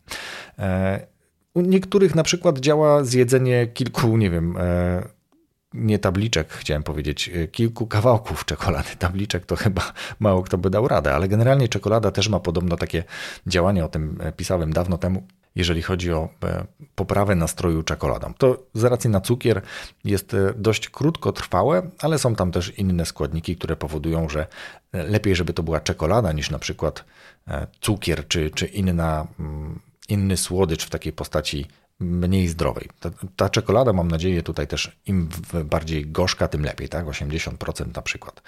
E, 0.59 1.07
u 1.53 1.61
niektórych 1.61 2.15
na 2.15 2.23
przykład 2.23 2.59
działa 2.59 3.03
zjedzenie 3.03 3.67
kilku, 3.67 4.17
nie 4.17 4.29
wiem, 4.29 4.57
e, 4.57 5.18
nie 5.73 5.99
tabliczek, 5.99 6.53
chciałem 6.53 6.83
powiedzieć, 6.83 7.29
e, 7.29 7.47
kilku 7.47 7.87
kawałków 7.87 8.45
czekolady. 8.45 8.89
Tabliczek 8.99 9.45
to 9.45 9.55
chyba 9.55 9.93
mało 10.19 10.43
kto 10.43 10.57
by 10.57 10.69
dał 10.69 10.87
radę, 10.87 11.15
ale 11.15 11.27
generalnie 11.27 11.67
czekolada 11.67 12.11
też 12.11 12.29
ma 12.29 12.39
podobno 12.39 12.77
takie 12.77 13.03
działanie, 13.47 13.85
o 13.85 13.89
tym 13.89 14.17
e, 14.21 14.31
pisałem 14.31 14.73
dawno 14.73 14.97
temu. 14.97 15.27
jeżeli 15.55 15.81
chodzi 15.81 16.13
o 16.13 16.29
e, 16.43 16.65
poprawę 16.95 17.35
nastroju 17.35 17.83
czekoladą. 17.83 18.33
To 18.33 18.63
z 18.73 18.83
racji 18.83 19.09
na 19.09 19.21
cukier 19.21 19.61
jest 20.03 20.33
e, 20.33 20.53
dość 20.55 20.89
krótkotrwałe, 20.89 21.89
ale 22.01 22.19
są 22.19 22.35
tam 22.35 22.51
też 22.51 22.77
inne 22.77 23.05
składniki, 23.05 23.55
które 23.55 23.75
powodują, 23.75 24.29
że 24.29 24.47
lepiej, 24.93 25.35
żeby 25.35 25.53
to 25.53 25.63
była 25.63 25.79
czekolada 25.79 26.31
niż 26.31 26.49
na 26.49 26.59
przykład 26.59 27.05
cukier 27.81 28.27
czy, 28.27 28.51
czy 28.51 28.65
inna, 28.65 29.27
mm, 29.39 29.79
inny 30.09 30.37
słodycz 30.37 30.85
w 30.85 30.89
takiej 30.89 31.13
postaci 31.13 31.65
mniej 31.99 32.47
zdrowej. 32.47 32.89
Ta, 32.99 33.09
ta, 33.35 33.49
czekolada, 33.49 33.93
mam 33.93 34.07
nadzieję, 34.07 34.43
tutaj 34.43 34.67
też 34.67 34.97
im 35.05 35.29
bardziej 35.65 36.05
gorzka, 36.11 36.47
tym 36.47 36.63
lepiej, 36.63 36.89
tak? 36.89 37.05
80% 37.05 37.95
na 37.95 38.01
przykład. 38.01 38.41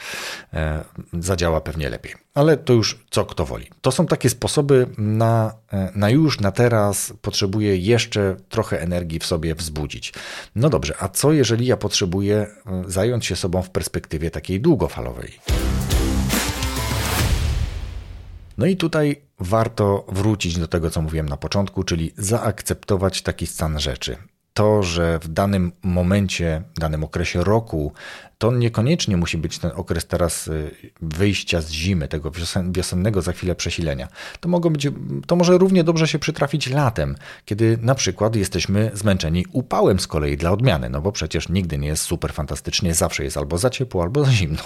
E, 0.54 0.84
zadziała 1.14 1.62
pewnie 1.62 1.90
lepiej. 1.90 2.14
Ale 2.34 2.58
to 2.58 2.74
już 2.74 3.00
co 3.10 3.26
kto 3.26 3.46
woli. 3.46 3.68
To 3.82 3.92
są 3.92 4.06
takie 4.06 4.30
sposoby 4.30 4.88
na, 4.98 5.54
e, 5.74 5.92
na 5.96 6.10
już, 6.10 6.40
na 6.40 6.52
teraz. 6.52 7.14
Potrzebuję 7.22 7.78
jeszcze 7.78 8.36
trochę 8.50 8.82
energii 8.82 9.20
w 9.20 9.26
sobie 9.26 9.56
wzbudzić. 9.56 10.14
No 10.56 10.70
dobrze, 10.70 10.96
a 11.00 11.10
co 11.10 11.32
jeżeli 11.32 11.66
ja 11.66 11.78
potrzebuję 11.78 12.36
e, 12.36 12.84
zająć 12.88 13.26
się 13.26 13.36
sobą 13.36 13.62
w 13.62 13.70
perspektywie 13.70 14.32
takiej 14.32 14.62
długofalowej? 14.62 15.40
No 18.62 18.68
i 18.68 18.78
tutaj 18.78 19.22
warto 19.40 20.06
wrócić 20.08 20.60
do 20.60 20.68
tego, 20.68 20.90
co 20.90 21.02
mówiłem 21.02 21.30
na 21.30 21.38
początku, 21.38 21.84
czyli 21.84 22.12
zaakceptować 22.18 23.22
taki 23.22 23.48
stan 23.48 23.80
rzeczy 23.80 24.18
to, 24.62 24.84
że 24.84 25.20
w 25.20 25.28
danym 25.28 25.72
momencie, 25.84 26.62
w 26.76 26.80
danym 26.80 27.04
okresie 27.04 27.44
roku, 27.44 27.94
to 28.38 28.52
niekoniecznie 28.52 29.18
musi 29.18 29.38
być 29.38 29.60
ten 29.60 29.72
okres 29.76 30.08
teraz 30.08 30.48
y, 30.48 30.72
wyjścia 31.02 31.62
z 31.62 31.72
zimy, 31.72 32.08
tego 32.08 32.32
wiosennego 32.72 33.22
za 33.22 33.32
chwilę 33.32 33.56
przesilenia. 33.56 34.08
To, 34.40 34.50
mogą 34.50 34.70
być, 34.70 34.88
to 35.28 35.36
może 35.36 35.58
równie 35.58 35.84
dobrze 35.84 36.08
się 36.08 36.20
przytrafić 36.20 36.70
latem, 36.70 37.16
kiedy 37.46 37.78
na 37.82 37.96
przykład 37.96 38.36
jesteśmy 38.36 38.92
zmęczeni 38.94 39.46
upałem 39.52 40.00
z 40.00 40.08
kolei 40.08 40.38
dla 40.38 40.52
odmiany, 40.52 40.90
no 40.90 41.02
bo 41.02 41.12
przecież 41.12 41.50
nigdy 41.50 41.78
nie 41.78 41.88
jest 41.88 42.04
super 42.04 42.34
fantastycznie, 42.34 42.96
zawsze 42.96 43.24
jest 43.24 43.38
albo 43.38 43.58
za 43.58 43.70
ciepło, 43.70 44.04
albo 44.04 44.26
za 44.26 44.32
zimno. 44.32 44.64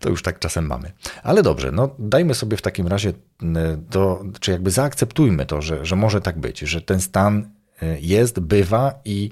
To 0.00 0.08
już 0.08 0.22
tak 0.22 0.38
czasem 0.38 0.66
mamy. 0.66 0.92
Ale 1.22 1.42
dobrze, 1.42 1.70
no 1.72 1.94
dajmy 1.98 2.34
sobie 2.34 2.56
w 2.56 2.62
takim 2.62 2.86
razie, 2.86 3.12
do, 3.76 4.24
czy 4.40 4.50
jakby 4.50 4.70
zaakceptujmy 4.70 5.46
to, 5.46 5.62
że, 5.62 5.84
że 5.84 5.96
może 5.96 6.20
tak 6.20 6.38
być, 6.38 6.60
że 6.60 6.80
ten 6.80 7.00
stan 7.00 7.59
jest, 8.00 8.40
bywa 8.40 9.00
i, 9.04 9.30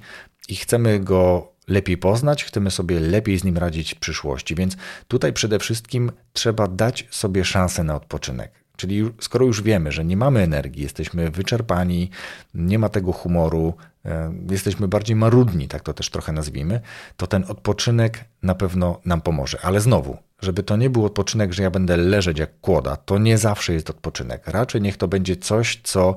i 0.49 0.57
chcemy 0.57 1.01
go 1.01 1.53
lepiej 1.69 1.99
poznać, 1.99 2.45
chcemy 2.45 2.71
sobie 2.71 3.01
lepiej 3.01 3.39
z 3.39 3.45
nim 3.45 3.59
radzić 3.59 3.95
w 3.95 3.99
przyszłości. 3.99 4.55
Więc 4.55 4.77
tutaj 5.09 5.33
przede 5.33 5.59
wszystkim 5.59 6.13
trzeba 6.33 6.69
dać 6.69 7.07
sobie 7.11 7.45
szansę 7.45 7.85
na 7.85 7.97
odpoczynek. 7.97 8.53
Czyli 8.77 9.11
skoro 9.21 9.47
już 9.47 9.63
wiemy, 9.63 9.93
że 9.93 10.05
nie 10.05 10.17
mamy 10.17 10.41
energii, 10.41 10.83
jesteśmy 10.83 11.31
wyczerpani, 11.31 12.11
nie 12.55 12.79
ma 12.79 12.89
tego 12.89 13.13
humoru, 13.13 13.75
e, 14.05 14.33
jesteśmy 14.51 14.89
bardziej 14.89 15.17
marudni, 15.17 15.69
tak 15.69 15.83
to 15.83 15.95
też 15.95 16.11
trochę 16.11 16.33
nazwijmy, 16.33 16.81
to 17.17 17.27
ten 17.27 17.45
odpoczynek 17.49 18.25
na 18.43 18.55
pewno 18.55 19.01
nam 19.05 19.21
pomoże. 19.21 19.59
Ale 19.63 19.81
znowu, 19.81 20.17
żeby 20.43 20.63
to 20.63 20.77
nie 20.77 20.91
był 20.91 21.05
odpoczynek, 21.05 21.53
że 21.53 21.63
ja 21.63 21.71
będę 21.71 21.97
leżeć 21.97 22.39
jak 22.39 22.61
kłoda, 22.61 22.97
to 22.97 23.19
nie 23.19 23.39
zawsze 23.39 23.73
jest 23.73 23.91
odpoczynek. 23.91 24.47
Raczej 24.47 24.81
niech 24.81 24.97
to 24.97 25.09
będzie 25.09 25.37
coś, 25.37 25.81
co 25.83 26.15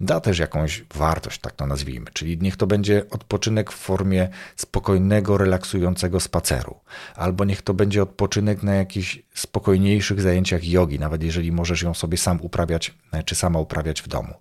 da 0.00 0.20
też 0.20 0.38
jakąś 0.38 0.84
wartość, 0.94 1.40
tak 1.40 1.52
to 1.52 1.66
nazwijmy. 1.66 2.06
Czyli 2.12 2.38
niech 2.38 2.56
to 2.56 2.66
będzie 2.66 3.04
odpoczynek 3.10 3.72
w 3.72 3.74
formie 3.74 4.28
spokojnego, 4.56 5.38
relaksującego 5.38 6.20
spaceru. 6.20 6.76
Albo 7.16 7.44
niech 7.44 7.62
to 7.62 7.74
będzie 7.74 8.02
odpoczynek 8.02 8.62
na 8.62 8.74
jakichś 8.74 9.22
spokojniejszych 9.34 10.20
zajęciach 10.20 10.64
jogi, 10.64 10.98
nawet 10.98 11.22
jeżeli 11.22 11.52
możesz 11.52 11.82
ją 11.82 11.94
sobie 11.94 12.18
sam 12.18 12.40
uprawiać, 12.40 12.94
czy 13.24 13.34
sama 13.34 13.58
uprawiać 13.58 14.02
w 14.02 14.08
domu. 14.08 14.34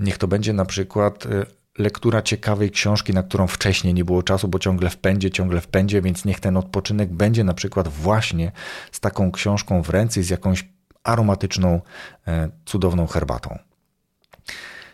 Niech 0.00 0.18
to 0.18 0.28
będzie 0.28 0.52
na 0.52 0.64
przykład 0.64 1.26
y, 1.26 1.46
lektura 1.80 2.22
ciekawej 2.22 2.70
książki, 2.70 3.12
na 3.12 3.22
którą 3.22 3.46
wcześniej 3.46 3.94
nie 3.94 4.04
było 4.04 4.22
czasu, 4.22 4.48
bo 4.48 4.58
ciągle 4.58 4.90
w 4.90 4.96
pędzie, 4.96 5.30
ciągle 5.30 5.60
w 5.60 5.66
pędzie, 5.66 6.02
więc 6.02 6.24
niech 6.24 6.40
ten 6.40 6.56
odpoczynek 6.56 7.12
będzie 7.12 7.44
na 7.44 7.54
przykład 7.54 7.88
właśnie 7.88 8.52
z 8.92 9.00
taką 9.00 9.32
książką 9.32 9.82
w 9.82 9.90
ręce, 9.90 10.22
z 10.22 10.30
jakąś 10.30 10.68
aromatyczną, 11.04 11.80
e, 12.26 12.48
cudowną 12.64 13.06
herbatą. 13.06 13.58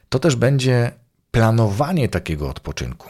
To 0.09 0.19
też 0.19 0.37
będzie 0.37 0.93
planowanie 1.31 2.09
takiego 2.09 2.51
odpoczynku 2.51 3.09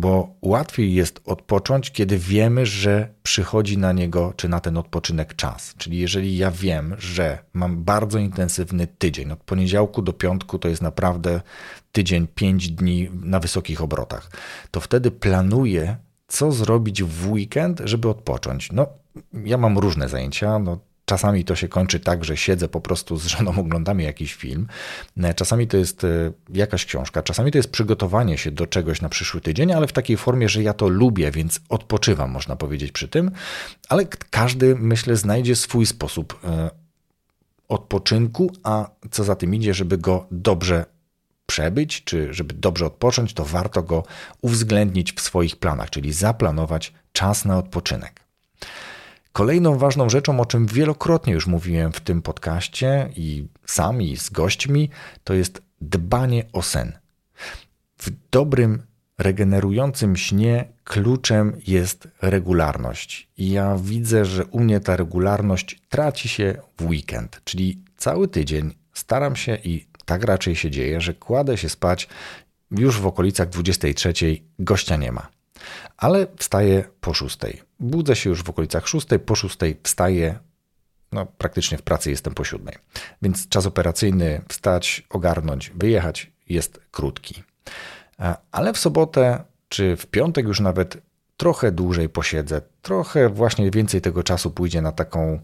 bo 0.00 0.34
łatwiej 0.42 0.94
jest 0.94 1.20
odpocząć, 1.24 1.90
kiedy 1.90 2.18
wiemy, 2.18 2.66
że 2.66 3.08
przychodzi 3.22 3.78
na 3.78 3.92
niego 3.92 4.32
czy 4.36 4.48
na 4.48 4.60
ten 4.60 4.76
odpoczynek 4.76 5.34
czas. 5.34 5.74
Czyli 5.78 5.98
jeżeli 5.98 6.36
ja 6.36 6.50
wiem, 6.50 6.94
że 6.98 7.38
mam 7.52 7.84
bardzo 7.84 8.18
intensywny 8.18 8.86
tydzień, 8.86 9.32
od 9.32 9.38
poniedziałku 9.38 10.02
do 10.02 10.12
piątku 10.12 10.58
to 10.58 10.68
jest 10.68 10.82
naprawdę 10.82 11.40
tydzień, 11.92 12.26
pięć 12.34 12.70
dni 12.70 13.10
na 13.22 13.40
wysokich 13.40 13.82
obrotach, 13.82 14.30
to 14.70 14.80
wtedy 14.80 15.10
planuję, 15.10 15.96
co 16.28 16.52
zrobić 16.52 17.02
w 17.02 17.30
weekend, 17.30 17.82
żeby 17.84 18.08
odpocząć. 18.08 18.72
No, 18.72 18.86
ja 19.44 19.58
mam 19.58 19.78
różne 19.78 20.08
zajęcia, 20.08 20.58
no, 20.58 20.78
Czasami 21.08 21.44
to 21.44 21.56
się 21.56 21.68
kończy 21.68 22.00
tak, 22.00 22.24
że 22.24 22.36
siedzę 22.36 22.68
po 22.68 22.80
prostu 22.80 23.16
z 23.16 23.26
żoną, 23.26 23.58
oglądamy 23.60 24.02
jakiś 24.02 24.34
film. 24.34 24.66
E, 25.22 25.34
czasami 25.34 25.68
to 25.68 25.76
jest 25.76 26.04
e, 26.04 26.32
jakaś 26.54 26.86
książka, 26.86 27.22
czasami 27.22 27.52
to 27.52 27.58
jest 27.58 27.70
przygotowanie 27.70 28.38
się 28.38 28.50
do 28.50 28.66
czegoś 28.66 29.00
na 29.00 29.08
przyszły 29.08 29.40
tydzień, 29.40 29.72
ale 29.72 29.86
w 29.86 29.92
takiej 29.92 30.16
formie, 30.16 30.48
że 30.48 30.62
ja 30.62 30.72
to 30.72 30.88
lubię, 30.88 31.30
więc 31.30 31.60
odpoczywam, 31.68 32.30
można 32.30 32.56
powiedzieć 32.56 32.92
przy 32.92 33.08
tym. 33.08 33.30
Ale 33.88 34.06
każdy, 34.30 34.76
myślę, 34.78 35.16
znajdzie 35.16 35.56
swój 35.56 35.86
sposób 35.86 36.40
e, 36.44 36.70
odpoczynku, 37.68 38.52
a 38.62 38.90
co 39.10 39.24
za 39.24 39.36
tym 39.36 39.54
idzie, 39.54 39.74
żeby 39.74 39.98
go 39.98 40.26
dobrze 40.30 40.84
przebyć, 41.46 42.04
czy 42.04 42.34
żeby 42.34 42.54
dobrze 42.54 42.86
odpocząć, 42.86 43.34
to 43.34 43.44
warto 43.44 43.82
go 43.82 44.02
uwzględnić 44.40 45.12
w 45.12 45.20
swoich 45.20 45.56
planach, 45.56 45.90
czyli 45.90 46.12
zaplanować 46.12 46.92
czas 47.12 47.44
na 47.44 47.58
odpoczynek. 47.58 48.20
Kolejną 49.38 49.78
ważną 49.78 50.10
rzeczą, 50.10 50.40
o 50.40 50.46
czym 50.46 50.66
wielokrotnie 50.66 51.32
już 51.32 51.46
mówiłem 51.46 51.92
w 51.92 52.00
tym 52.00 52.22
podcaście 52.22 53.08
i 53.16 53.46
sami 53.66 54.16
z 54.16 54.30
gośćmi, 54.30 54.90
to 55.24 55.34
jest 55.34 55.62
dbanie 55.80 56.44
o 56.52 56.62
sen. 56.62 56.92
W 57.98 58.10
dobrym, 58.30 58.82
regenerującym 59.18 60.16
śnie 60.16 60.68
kluczem 60.84 61.60
jest 61.66 62.08
regularność. 62.22 63.28
I 63.36 63.50
ja 63.50 63.76
widzę, 63.82 64.24
że 64.24 64.44
u 64.44 64.60
mnie 64.60 64.80
ta 64.80 64.96
regularność 64.96 65.82
traci 65.88 66.28
się 66.28 66.54
w 66.78 66.86
weekend, 66.86 67.40
czyli 67.44 67.82
cały 67.96 68.28
tydzień 68.28 68.74
staram 68.92 69.36
się 69.36 69.58
i 69.64 69.86
tak 70.04 70.24
raczej 70.24 70.56
się 70.56 70.70
dzieje, 70.70 71.00
że 71.00 71.14
kładę 71.14 71.56
się 71.56 71.68
spać 71.68 72.08
już 72.70 73.00
w 73.00 73.06
okolicach 73.06 73.48
23, 73.48 74.12
gościa 74.58 74.96
nie 74.96 75.12
ma 75.12 75.37
ale 75.98 76.26
wstaję 76.36 76.84
po 77.00 77.14
szóstej. 77.14 77.62
Budzę 77.80 78.16
się 78.16 78.30
już 78.30 78.42
w 78.42 78.50
okolicach 78.50 78.88
szóstej, 78.88 79.18
po 79.18 79.36
szóstej 79.36 79.76
wstaję, 79.82 80.38
no 81.12 81.26
praktycznie 81.26 81.78
w 81.78 81.82
pracy 81.82 82.10
jestem 82.10 82.34
po 82.34 82.44
siódmej. 82.44 82.74
Więc 83.22 83.48
czas 83.48 83.66
operacyjny 83.66 84.40
wstać, 84.48 85.06
ogarnąć, 85.10 85.70
wyjechać 85.74 86.32
jest 86.48 86.80
krótki. 86.90 87.42
Ale 88.52 88.72
w 88.72 88.78
sobotę 88.78 89.44
czy 89.68 89.96
w 89.96 90.06
piątek 90.06 90.46
już 90.46 90.60
nawet 90.60 90.96
trochę 91.36 91.72
dłużej 91.72 92.08
posiedzę, 92.08 92.60
trochę 92.82 93.28
właśnie 93.28 93.70
więcej 93.70 94.00
tego 94.00 94.22
czasu 94.22 94.50
pójdzie 94.50 94.82
na 94.82 94.92
taką. 94.92 95.40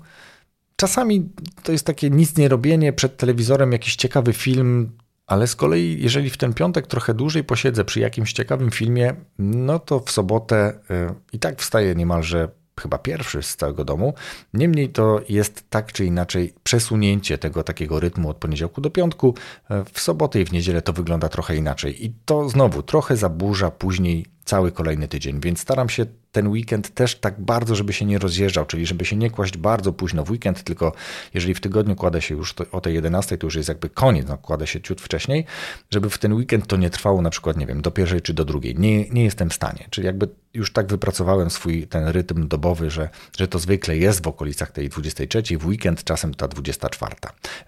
Czasami 0.77 1.29
to 1.63 1.73
jest 1.73 1.87
takie 1.87 2.11
nic 2.11 2.37
nie 2.37 2.49
robienie 2.49 2.93
przed 2.93 3.17
telewizorem, 3.17 3.73
jakiś 3.73 3.97
ciekawy 3.97 4.33
film, 4.33 4.99
ale 5.27 5.47
z 5.47 5.57
kolei, 5.57 6.03
jeżeli 6.03 6.31
w 6.31 6.37
ten 6.37 6.55
piątek 6.55 6.87
trochę 6.87 7.15
dłużej 7.15 7.45
posiedzę 7.45 7.85
przy 7.85 8.01
jakimś 8.01 8.33
ciekawym 8.33 8.71
filmie, 8.71 9.15
no 9.39 9.79
to 9.79 10.01
w 10.01 10.11
sobotę 10.11 10.73
y, 10.91 11.15
i 11.33 11.39
tak 11.39 11.61
wstaję 11.61 11.95
niemalże 11.95 12.49
chyba 12.81 12.99
pierwszy 12.99 13.43
z 13.43 13.57
całego 13.57 13.85
domu. 13.85 14.15
Niemniej 14.55 14.89
to 14.89 15.21
jest 15.29 15.71
tak 15.71 15.93
czy 15.93 16.05
inaczej 16.05 16.55
przesunięcie 16.63 17.39
tego 17.39 17.63
takiego 17.63 18.01
rytmu 18.01 18.31
od 18.31 18.37
poniedziałku 18.37 18.81
do 18.81 18.91
piątku. 18.91 19.35
Y, 19.71 19.75
w 19.93 20.01
sobotę 20.01 20.41
i 20.41 20.45
w 20.45 20.53
niedzielę 20.53 20.83
to 20.83 20.93
wygląda 20.93 21.29
trochę 21.29 21.57
inaczej. 21.57 22.05
I 22.05 22.15
to 22.25 22.49
znowu 22.49 22.83
trochę 22.83 23.17
zaburza 23.17 23.71
później 23.71 24.34
cały 24.45 24.73
kolejny 24.73 25.09
tydzień, 25.09 25.41
więc 25.41 25.61
staram 25.61 25.89
się 25.89 26.07
ten 26.33 26.49
weekend 26.49 26.95
też 26.95 27.15
tak 27.15 27.41
bardzo, 27.41 27.75
żeby 27.75 27.93
się 27.93 28.05
nie 28.05 28.19
rozjeżdżał, 28.19 28.67
czyli 28.67 28.87
żeby 28.87 29.05
się 29.05 29.17
nie 29.17 29.31
kłaść 29.31 29.57
bardzo 29.57 29.93
późno 29.93 30.25
w 30.25 30.31
weekend, 30.31 30.63
tylko 30.63 30.93
jeżeli 31.35 31.55
w 31.55 31.61
tygodniu 31.61 31.97
kładę 31.97 32.23
się 32.23 32.35
już 32.35 32.55
o 32.73 32.81
tej 32.81 32.95
11, 32.95 33.39
to 33.39 33.47
już 33.47 33.55
jest 33.55 33.69
jakby 33.69 33.89
koniec, 33.89 34.29
no, 34.29 34.39
kładę 34.39 34.67
się 34.67 34.81
ciut 34.81 35.01
wcześniej, 35.01 35.45
żeby 35.91 36.11
w 36.11 36.19
ten 36.19 36.33
weekend 36.33 36.67
to 36.67 36.77
nie 36.77 36.91
trwało 36.91 37.23
na 37.23 37.31
przykład, 37.31 37.57
nie 37.57 37.67
wiem, 37.67 37.83
do 37.83 37.91
pierwszej 37.91 38.21
czy 38.21 38.35
do 38.35 38.45
drugiej. 38.45 38.75
Nie, 38.79 39.09
nie 39.09 39.25
jestem 39.25 39.51
w 39.51 39.55
stanie, 39.55 39.87
czyli 39.91 40.07
jakby 40.07 40.29
już 40.55 40.73
tak 40.73 40.87
wypracowałem 40.87 41.51
swój 41.51 41.87
ten 41.87 42.09
rytm 42.09 42.49
dobowy, 42.49 42.91
że, 42.91 43.09
że 43.39 43.49
to 43.49 43.59
zwykle 43.59 43.97
jest 43.97 44.25
w 44.25 44.29
okolicach 44.29 44.73
tej 44.73 44.89
23, 44.89 45.59
w 45.59 45.67
weekend 45.67 46.05
czasem 46.05 46.35
ta 46.35 46.49
24. 46.49 47.15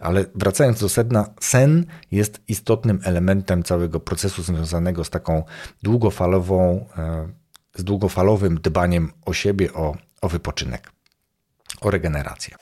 Ale 0.00 0.24
wracając 0.34 0.80
do 0.80 0.88
sedna, 0.88 1.30
sen 1.40 1.86
jest 2.10 2.40
istotnym 2.48 3.00
elementem 3.04 3.62
całego 3.62 4.00
procesu 4.00 4.42
związanego 4.42 5.04
z 5.04 5.10
taką 5.10 5.42
długofalową 5.82 6.65
e, 6.72 7.28
z 7.74 7.84
długofalowym 7.84 8.58
dbaniem 8.62 9.12
o 9.26 9.32
siebie, 9.32 9.72
o, 9.72 9.96
o 10.22 10.28
wypoczynek, 10.28 10.92
o 11.80 11.90
regenerację. 11.90 12.56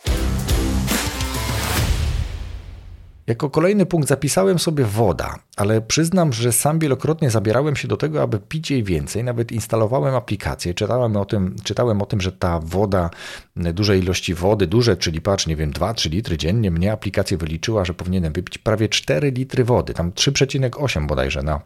Jako 3.26 3.50
kolejny 3.50 3.86
punkt 3.86 4.08
zapisałem 4.08 4.58
sobie 4.58 4.84
woda, 4.84 5.38
ale 5.56 5.80
przyznam, 5.80 6.32
że 6.32 6.52
sam 6.52 6.78
wielokrotnie 6.78 7.30
zabierałem 7.30 7.76
się 7.76 7.88
do 7.88 7.96
tego, 7.96 8.22
aby 8.22 8.38
pić 8.38 8.70
jej 8.70 8.82
więcej. 8.82 9.24
Nawet 9.24 9.52
instalowałem 9.52 10.14
aplikację, 10.14 10.74
czytałem 10.74 11.16
o 11.16 11.24
tym, 11.24 11.56
czytałem 11.64 12.02
o 12.02 12.06
tym 12.06 12.20
że 12.20 12.32
ta 12.32 12.60
woda, 12.60 13.10
duże 13.56 13.98
ilości 13.98 14.34
wody, 14.34 14.66
duże, 14.66 14.96
czyli 14.96 15.20
patrz, 15.20 15.46
nie 15.46 15.56
wiem, 15.56 15.72
2-3 15.72 16.10
litry 16.10 16.38
dziennie, 16.38 16.70
mnie 16.70 16.92
aplikacja 16.92 17.36
wyliczyła, 17.36 17.84
że 17.84 17.94
powinienem 17.94 18.32
wypić 18.32 18.58
prawie 18.58 18.88
4 18.88 19.30
litry 19.30 19.64
wody, 19.64 19.94
tam 19.94 20.12
3,8 20.12 21.06
bodajże 21.06 21.42
na, 21.42 21.60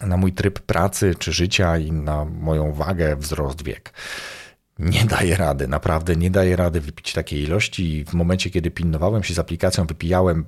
na 0.00 0.16
mój 0.16 0.32
tryb 0.32 0.60
pracy 0.60 1.14
czy 1.18 1.32
życia 1.32 1.78
i 1.78 1.92
na 1.92 2.24
moją 2.24 2.72
wagę, 2.72 3.16
wzrost, 3.16 3.64
wiek 3.64 3.92
nie 4.78 5.04
daje 5.04 5.36
rady, 5.36 5.68
naprawdę 5.68 6.16
nie 6.16 6.30
daje 6.30 6.56
rady 6.56 6.80
wypić 6.80 7.12
takiej 7.12 7.42
ilości. 7.42 8.04
W 8.04 8.14
momencie, 8.14 8.50
kiedy 8.50 8.70
pilnowałem 8.70 9.22
się 9.22 9.34
z 9.34 9.38
aplikacją, 9.38 9.86
wypijałem 9.86 10.44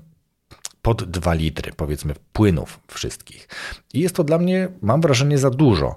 pod 0.83 1.11
2 1.11 1.35
litry, 1.35 1.73
powiedzmy, 1.77 2.15
płynów 2.33 2.81
wszystkich. 2.89 3.49
I 3.95 4.01
jest 4.01 4.15
to 4.15 4.25
dla 4.25 4.39
mnie, 4.39 4.69
mam 4.83 5.01
wrażenie, 5.01 5.39
za 5.39 5.51
dużo. 5.51 5.97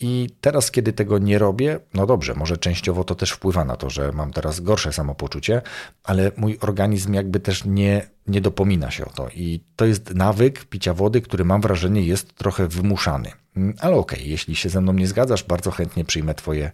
I 0.00 0.30
teraz, 0.40 0.70
kiedy 0.70 0.92
tego 0.92 1.18
nie 1.18 1.38
robię, 1.38 1.80
no 1.94 2.06
dobrze, 2.06 2.34
może 2.34 2.56
częściowo 2.56 3.04
to 3.04 3.14
też 3.14 3.30
wpływa 3.30 3.64
na 3.64 3.76
to, 3.76 3.90
że 3.90 4.12
mam 4.12 4.32
teraz 4.32 4.60
gorsze 4.60 4.92
samopoczucie, 4.92 5.62
ale 6.04 6.32
mój 6.36 6.58
organizm 6.60 7.14
jakby 7.14 7.40
też 7.40 7.64
nie, 7.64 8.06
nie 8.26 8.40
dopomina 8.40 8.90
się 8.90 9.04
o 9.04 9.10
to. 9.10 9.28
I 9.28 9.60
to 9.76 9.84
jest 9.84 10.14
nawyk 10.14 10.64
picia 10.64 10.94
wody, 10.94 11.20
który 11.20 11.44
mam 11.44 11.60
wrażenie 11.60 12.02
jest 12.02 12.34
trochę 12.34 12.68
wymuszany. 12.68 13.32
Mm, 13.56 13.74
ale 13.80 13.96
okej, 13.96 14.18
okay, 14.18 14.30
jeśli 14.30 14.56
się 14.56 14.68
ze 14.68 14.80
mną 14.80 14.92
nie 14.92 15.06
zgadzasz, 15.06 15.44
bardzo 15.44 15.70
chętnie 15.70 16.04
przyjmę 16.04 16.34
twoje, 16.34 16.70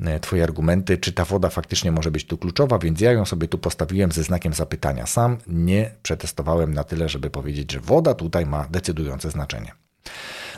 e, 0.00 0.20
twoje 0.20 0.42
argumenty, 0.42 0.98
czy 0.98 1.12
ta 1.12 1.24
woda 1.24 1.48
faktycznie 1.48 1.92
może 1.92 2.10
być 2.10 2.24
tu 2.26 2.38
kluczowa, 2.38 2.78
więc 2.78 3.00
ja 3.00 3.12
ją 3.12 3.24
sobie 3.24 3.48
tu 3.48 3.58
postawiłem 3.58 4.12
ze 4.12 4.22
znakiem 4.22 4.52
zapytania. 4.52 5.06
Sam 5.06 5.36
nie 5.46 5.90
przetestowałem 6.02 6.74
na 6.74 6.84
tyle, 6.84 7.08
żeby 7.08 7.30
powiedzieć, 7.30 7.72
że 7.72 7.80
woda 7.80 8.14
tutaj 8.14 8.46
ma 8.46 8.66
decydujące 8.70 9.30
znaczenie. 9.30 9.72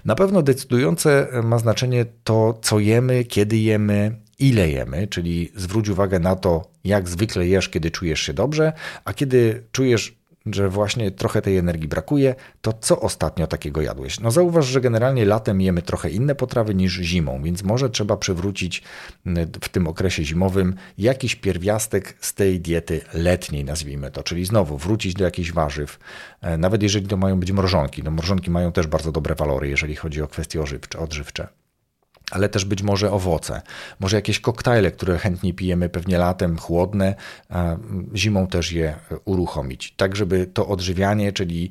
Na 0.05 0.15
pewno 0.15 0.43
decydujące 0.43 1.29
ma 1.43 1.59
znaczenie 1.59 2.07
to, 2.25 2.59
co 2.63 2.79
jemy, 2.79 3.25
kiedy 3.25 3.57
jemy, 3.57 4.21
ile 4.39 4.71
jemy, 4.71 5.07
czyli 5.07 5.53
zwróć 5.57 5.89
uwagę 5.89 6.19
na 6.19 6.37
to, 6.37 6.71
jak 6.85 7.09
zwykle 7.09 7.47
jesz, 7.47 7.69
kiedy 7.69 7.91
czujesz 7.91 8.21
się 8.21 8.33
dobrze, 8.35 8.73
a 9.05 9.15
kiedy 9.15 9.65
czujesz 9.73 10.17
że 10.47 10.69
właśnie 10.69 11.11
trochę 11.11 11.43
tej 11.43 11.57
energii 11.57 11.89
brakuje, 11.89 12.35
to 12.61 12.73
co 12.73 13.01
ostatnio 13.01 13.47
takiego 13.47 13.83
jadłeś? 13.83 14.21
No 14.21 14.31
zauważ, 14.31 14.67
że 14.67 14.81
generalnie 14.81 15.25
latem 15.25 15.61
jemy 15.61 15.83
trochę 15.83 16.11
inne 16.11 16.35
potrawy 16.35 16.75
niż 16.75 16.93
zimą, 16.93 17.43
więc 17.43 17.63
może 17.63 17.91
trzeba 17.91 18.17
przywrócić 18.17 18.83
w 19.63 19.69
tym 19.69 19.87
okresie 19.87 20.25
zimowym 20.25 20.75
jakiś 20.99 21.37
pierwiastek 21.37 22.17
z 22.21 22.35
tej 22.35 22.61
diety 22.61 23.01
letniej, 23.15 23.65
nazwijmy 23.65 24.11
to, 24.11 24.23
czyli 24.23 24.45
znowu 24.45 24.79
wrócić 24.79 25.15
do 25.15 25.25
jakichś 25.25 25.53
warzyw, 25.53 25.99
e, 26.41 26.59
nawet 26.59 26.83
jeżeli 26.83 27.07
to 27.07 27.17
mają 27.17 27.41
być 27.41 27.53
mrożonki. 27.53 28.03
No 28.03 28.11
mrożonki 28.11 28.51
mają 28.51 28.73
też 28.73 28.87
bardzo 28.87 29.13
dobre 29.13 29.35
walory, 29.35 29.69
jeżeli 29.69 29.97
chodzi 29.97 30.23
o 30.23 30.29
kwestie 30.29 30.61
odżywcze 30.99 31.63
ale 32.31 32.49
też 32.49 32.64
być 32.64 32.83
może 32.83 33.12
owoce, 33.12 33.62
może 34.00 34.16
jakieś 34.16 34.40
koktajle, 34.40 34.90
które 34.90 35.19
chętnie 35.19 35.54
pijemy 35.54 35.88
pewnie 35.88 36.19
latem, 36.19 36.59
chłodne, 36.59 37.14
zimą 38.14 38.47
też 38.47 38.73
je 38.73 38.95
uruchomić. 39.25 39.95
Tak, 39.97 40.16
żeby 40.16 40.47
to 40.47 40.66
odżywianie, 40.69 41.33
czyli 41.33 41.71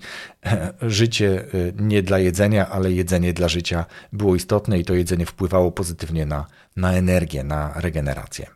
życie 0.81 1.45
y, 1.53 1.73
nie 1.79 2.03
dla 2.03 2.19
jedzenia, 2.19 2.69
ale 2.69 2.91
jedzenie 2.91 3.33
dla 3.33 3.47
życia 3.47 3.85
było 4.13 4.35
istotne 4.35 4.79
i 4.79 4.85
to 4.85 4.93
jedzenie 4.93 5.25
wpływało 5.25 5.71
pozytywnie 5.71 6.25
na, 6.25 6.45
na 6.75 6.93
energię, 6.93 7.43
na 7.43 7.73
regenerację. 7.75 8.47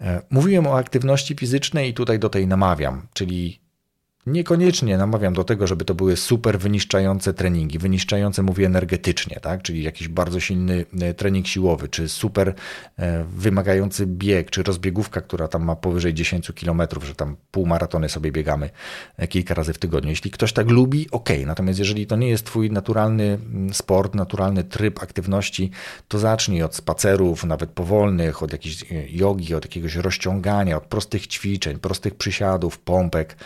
E, 0.00 0.22
mówiłem 0.30 0.66
o 0.66 0.76
aktywności 0.76 1.36
fizycznej 1.36 1.90
i 1.90 1.94
tutaj 1.94 2.18
do 2.18 2.28
tej 2.28 2.46
namawiam, 2.46 3.06
czyli 3.12 3.60
Niekoniecznie 4.26 4.98
namawiam 4.98 5.34
do 5.34 5.44
tego, 5.44 5.66
żeby 5.66 5.84
to 5.84 5.94
były 5.94 6.16
super 6.16 6.58
wyniszczające 6.58 7.34
treningi, 7.34 7.78
wyniszczające 7.78 8.42
mówię 8.42 8.66
energetycznie, 8.66 9.40
tak? 9.42 9.62
czyli 9.62 9.82
jakiś 9.82 10.08
bardzo 10.08 10.40
silny 10.40 10.84
e, 11.00 11.14
trening 11.14 11.46
siłowy, 11.46 11.88
czy 11.88 12.08
super 12.08 12.54
e, 12.98 13.24
wymagający 13.24 14.06
bieg, 14.06 14.50
czy 14.50 14.62
rozbiegówka, 14.62 15.20
która 15.20 15.48
tam 15.48 15.64
ma 15.64 15.76
powyżej 15.76 16.14
10 16.14 16.52
km, 16.52 16.82
że 17.02 17.14
tam 17.14 17.36
półmaratony 17.50 18.08
sobie 18.08 18.32
biegamy 18.32 18.70
e, 19.16 19.28
kilka 19.28 19.54
razy 19.54 19.72
w 19.72 19.78
tygodniu. 19.78 20.10
Jeśli 20.10 20.30
ktoś 20.30 20.52
tak 20.52 20.70
lubi, 20.70 21.08
ok. 21.10 21.28
Natomiast 21.46 21.78
jeżeli 21.78 22.06
to 22.06 22.16
nie 22.16 22.28
jest 22.28 22.44
twój 22.44 22.70
naturalny 22.70 23.24
mm, 23.24 23.74
sport, 23.74 24.14
naturalny 24.14 24.64
tryb 24.64 25.02
aktywności, 25.02 25.70
to 26.08 26.18
zacznij 26.18 26.62
od 26.62 26.74
spacerów, 26.74 27.44
nawet 27.44 27.70
powolnych, 27.70 28.42
od 28.42 28.52
jakiejś 28.52 28.84
jogi, 29.08 29.54
od 29.54 29.64
jakiegoś 29.64 29.94
rozciągania, 29.94 30.76
od 30.76 30.84
prostych 30.84 31.26
ćwiczeń, 31.26 31.78
prostych 31.78 32.14
przysiadów, 32.14 32.78
pompek, 32.78 33.36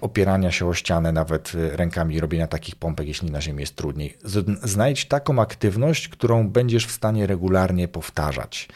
opierania 0.00 0.52
się 0.52 0.66
o 0.66 0.74
ścianę, 0.74 1.12
nawet 1.12 1.54
y, 1.54 1.76
rękami, 1.76 2.20
robienia 2.20 2.46
takich 2.46 2.76
pompek, 2.76 3.08
jeśli 3.08 3.30
na 3.30 3.40
ziemi 3.40 3.60
jest 3.60 3.76
trudniej. 3.76 4.16
Znajdź 4.62 5.04
taką 5.04 5.42
aktywność, 5.42 6.08
którą 6.08 6.48
będziesz 6.48 6.86
w 6.86 6.92
stanie 6.92 7.26
regularnie 7.26 7.88
powtarzać. 7.88 8.68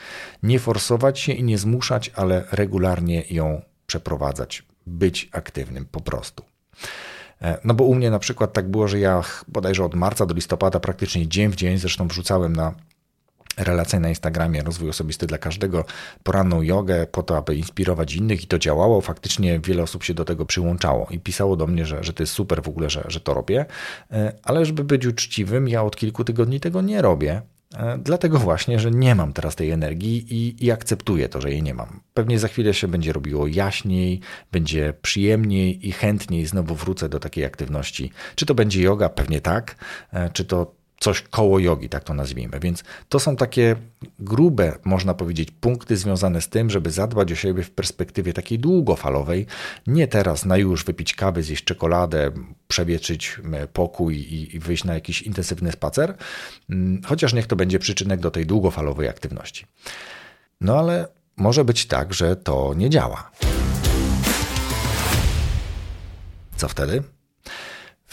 Nie 0.42 0.58
forsować 0.58 1.18
się 1.18 1.32
i 1.32 1.42
nie 1.42 1.58
zmuszać, 1.58 2.10
ale 2.14 2.44
regularnie 2.52 3.24
ją 3.30 3.62
przeprowadzać. 3.86 4.62
Być 4.86 5.28
aktywnym 5.32 5.84
po 5.84 6.00
prostu. 6.00 6.44
E, 7.42 7.58
no 7.64 7.74
bo 7.74 7.84
u 7.84 7.94
mnie 7.94 8.10
na 8.10 8.18
przykład 8.18 8.52
tak 8.52 8.68
było, 8.68 8.88
że 8.88 8.98
ja 8.98 9.22
bodajże 9.48 9.84
od 9.84 9.94
marca 9.94 10.26
do 10.26 10.34
listopada 10.34 10.80
praktycznie 10.80 11.28
dzień 11.28 11.50
w 11.50 11.56
dzień, 11.56 11.78
zresztą 11.78 12.08
wrzucałem 12.08 12.56
na 12.56 12.74
relacje 13.58 14.00
na 14.00 14.08
Instagramie, 14.08 14.62
rozwój 14.62 14.90
osobisty 14.90 15.26
dla 15.26 15.38
każdego, 15.38 15.84
poranną 16.22 16.62
jogę 16.62 17.06
po 17.06 17.22
to, 17.22 17.36
aby 17.36 17.56
inspirować 17.56 18.14
innych 18.14 18.44
i 18.44 18.46
to 18.46 18.58
działało. 18.58 19.00
Faktycznie 19.00 19.60
wiele 19.60 19.82
osób 19.82 20.04
się 20.04 20.14
do 20.14 20.24
tego 20.24 20.46
przyłączało 20.46 21.06
i 21.10 21.18
pisało 21.18 21.56
do 21.56 21.66
mnie, 21.66 21.86
że, 21.86 22.04
że 22.04 22.12
to 22.12 22.22
jest 22.22 22.32
super 22.32 22.62
w 22.62 22.68
ogóle, 22.68 22.90
że, 22.90 23.04
że 23.08 23.20
to 23.20 23.34
robię. 23.34 23.66
E, 24.12 24.32
ale 24.42 24.64
żeby 24.64 24.84
być 24.84 25.06
uczciwym, 25.06 25.68
ja 25.68 25.82
od 25.82 25.96
kilku 25.96 26.24
tygodni 26.24 26.60
tego 26.60 26.82
nie 26.82 27.02
robię. 27.02 27.42
E, 27.76 27.98
dlatego 27.98 28.38
właśnie, 28.38 28.78
że 28.78 28.90
nie 28.90 29.14
mam 29.14 29.32
teraz 29.32 29.56
tej 29.56 29.70
energii 29.70 30.34
i, 30.34 30.64
i, 30.64 30.70
akceptuję 30.70 31.28
to, 31.28 31.40
że 31.40 31.50
jej 31.50 31.62
nie 31.62 31.74
mam. 31.74 32.00
Pewnie 32.14 32.38
za 32.38 32.48
chwilę 32.48 32.74
się 32.74 32.88
będzie 32.88 33.12
robiło 33.12 33.46
jaśniej, 33.46 34.20
będzie 34.52 34.94
przyjemniej 35.02 35.88
i 35.88 35.92
chętniej 35.92 36.46
znowu 36.46 36.74
wrócę 36.74 37.08
do 37.08 37.20
takiej 37.20 37.44
aktywności. 37.44 38.10
Czy 38.34 38.46
to 38.46 38.54
będzie 38.54 38.82
yoga? 38.82 39.08
Pewnie 39.08 39.40
tak. 39.40 39.76
E, 40.12 40.30
czy 40.30 40.44
to 40.44 40.77
coś 41.00 41.22
koło 41.22 41.58
jogi, 41.58 41.88
tak 41.88 42.04
to 42.04 42.14
nazwijmy. 42.14 42.60
Więc 42.60 42.84
to 43.08 43.20
są 43.20 43.36
takie 43.36 43.76
grube, 44.18 44.78
można 44.84 45.14
powiedzieć, 45.14 45.50
punkty 45.50 45.96
związane 45.96 46.40
z 46.40 46.48
tym, 46.48 46.70
żeby 46.70 46.90
zadbać 46.90 47.32
o 47.32 47.34
siebie 47.34 47.62
w 47.62 47.70
perspektywie 47.70 48.32
takiej 48.32 48.58
długofalowej. 48.58 49.46
Nie 49.86 50.08
teraz 50.08 50.44
na 50.44 50.56
już 50.56 50.84
wypić 50.84 51.14
kawy, 51.14 51.42
zjeść 51.42 51.64
czekoladę, 51.64 52.30
przewietrzyć 52.68 53.40
pokój 53.72 54.16
i, 54.16 54.58
wyjść 54.58 54.84
na 54.84 54.94
jakiś 54.94 55.22
intensywny 55.22 55.72
spacer, 55.72 56.14
mm, 56.70 57.02
chociaż 57.04 57.32
niech 57.32 57.46
to 57.46 57.56
będzie 57.56 57.78
przyczynek 57.78 58.20
do 58.20 58.30
tej 58.30 58.46
długofalowej 58.46 59.08
aktywności. 59.08 59.66
No 60.60 60.78
ale 60.78 61.08
może 61.36 61.64
być 61.64 61.86
tak, 61.86 62.14
że 62.14 62.36
to 62.36 62.74
nie 62.76 62.90
działa. 62.90 63.30
Co 66.56 66.68
wtedy? 66.68 67.02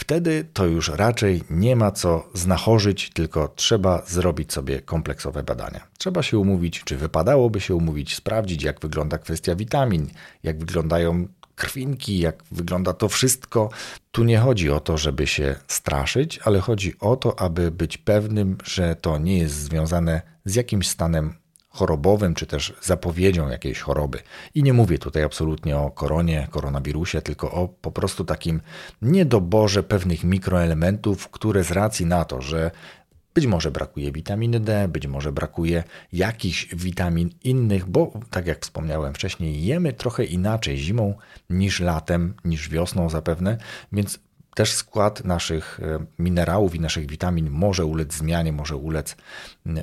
Wtedy 0.06 0.44
to 0.52 0.66
już 0.66 0.88
raczej 0.88 1.42
nie 1.50 1.76
ma 1.76 1.90
co 1.90 2.28
znachorzyć, 2.34 3.10
tylko 3.10 3.48
trzeba 3.48 4.02
zrobić 4.06 4.52
sobie 4.52 4.82
kompleksowe 4.82 5.42
badania. 5.42 5.86
Trzeba 5.98 6.22
się 6.22 6.38
umówić, 6.38 6.84
czy 6.84 6.96
wypadałoby 6.96 7.60
się 7.60 7.74
umówić, 7.74 8.14
sprawdzić, 8.14 8.62
jak 8.62 8.80
wygląda 8.80 9.18
kwestia 9.18 9.54
witamin, 9.56 10.10
jak 10.42 10.58
wyglądają 10.58 11.28
krwinki, 11.54 12.18
jak 12.18 12.42
wygląda 12.52 12.92
to 12.92 13.08
wszystko. 13.08 13.70
Tu 14.10 14.24
nie 14.24 14.38
chodzi 14.38 14.70
o 14.70 14.80
to, 14.80 14.98
żeby 14.98 15.26
się 15.26 15.54
straszyć, 15.68 16.38
ale 16.44 16.60
chodzi 16.60 16.94
o 17.00 17.16
to, 17.16 17.40
aby 17.40 17.70
być 17.70 17.98
pewnym, 17.98 18.58
że 18.64 18.96
to 18.96 19.18
nie 19.18 19.38
jest 19.38 19.54
związane 19.54 20.22
z 20.44 20.54
jakimś 20.54 20.88
stanem 20.88 21.34
chorobowym, 21.76 22.34
czy 22.34 22.46
też 22.46 22.74
zapowiedzią 22.82 23.48
jakiejś 23.48 23.80
choroby. 23.80 24.18
I 24.54 24.62
nie 24.62 24.72
mówię 24.72 24.98
tutaj 24.98 25.22
absolutnie 25.22 25.76
o 25.76 25.90
koronie, 25.90 26.48
koronawirusie, 26.50 27.22
tylko 27.22 27.52
o 27.52 27.68
po 27.68 27.90
prostu 27.90 28.24
takim 28.24 28.60
niedoborze 29.02 29.82
pewnych 29.82 30.24
mikroelementów, 30.24 31.28
które 31.28 31.64
z 31.64 31.70
racji 31.70 32.06
na 32.06 32.24
to, 32.24 32.42
że 32.42 32.70
być 33.34 33.46
może 33.46 33.70
brakuje 33.70 34.12
witaminy 34.12 34.60
D, 34.60 34.88
być 34.88 35.06
może 35.06 35.32
brakuje 35.32 35.84
jakichś 36.12 36.74
witamin 36.74 37.30
innych, 37.44 37.86
bo 37.86 38.12
tak 38.30 38.46
jak 38.46 38.62
wspomniałem 38.62 39.14
wcześniej, 39.14 39.64
jemy 39.64 39.92
trochę 39.92 40.24
inaczej 40.24 40.76
zimą 40.76 41.14
niż 41.50 41.80
latem, 41.80 42.34
niż 42.44 42.68
wiosną 42.68 43.10
zapewne, 43.10 43.58
więc 43.92 44.18
też 44.56 44.72
skład 44.72 45.24
naszych 45.24 45.80
e, 45.82 46.06
minerałów 46.18 46.74
i 46.74 46.80
naszych 46.80 47.06
witamin 47.06 47.50
może 47.50 47.84
ulec 47.84 48.14
zmianie, 48.14 48.52
może 48.52 48.76
ulec, 48.76 49.16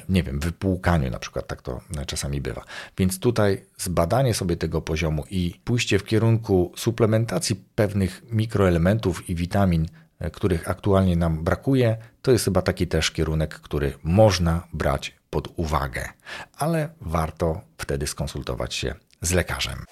nie 0.10 0.24
wiem, 0.24 0.40
wypłukaniu 0.40 1.10
na 1.10 1.20
przykład, 1.20 1.48
tak 1.48 1.62
to 1.62 1.82
czasami 2.08 2.42
bywa. 2.42 2.64
Więc 2.98 3.20
tutaj 3.20 3.66
zbadanie 3.78 4.34
sobie 4.34 4.58
tego 4.58 4.82
poziomu 4.82 5.24
i 5.30 5.60
pójście 5.64 6.00
w 6.00 6.04
kierunku 6.04 6.72
suplementacji 6.76 7.56
pewnych 7.76 8.24
mikroelementów 8.32 9.30
i 9.30 9.36
witamin, 9.36 9.86
e, 10.20 10.32
których 10.32 10.70
aktualnie 10.70 11.16
nam 11.16 11.44
brakuje, 11.44 11.98
to 12.22 12.32
jest 12.32 12.46
chyba 12.46 12.62
taki 12.62 12.88
też 12.88 13.12
kierunek, 13.12 13.56
który 13.56 13.94
można 14.04 14.68
brać 14.74 15.16
pod 15.30 15.48
uwagę, 15.56 16.10
ale 16.58 16.90
warto 17.02 17.62
wtedy 17.78 18.08
skonsultować 18.08 18.74
się 18.74 18.96
z 19.22 19.32
lekarzem. 19.32 19.86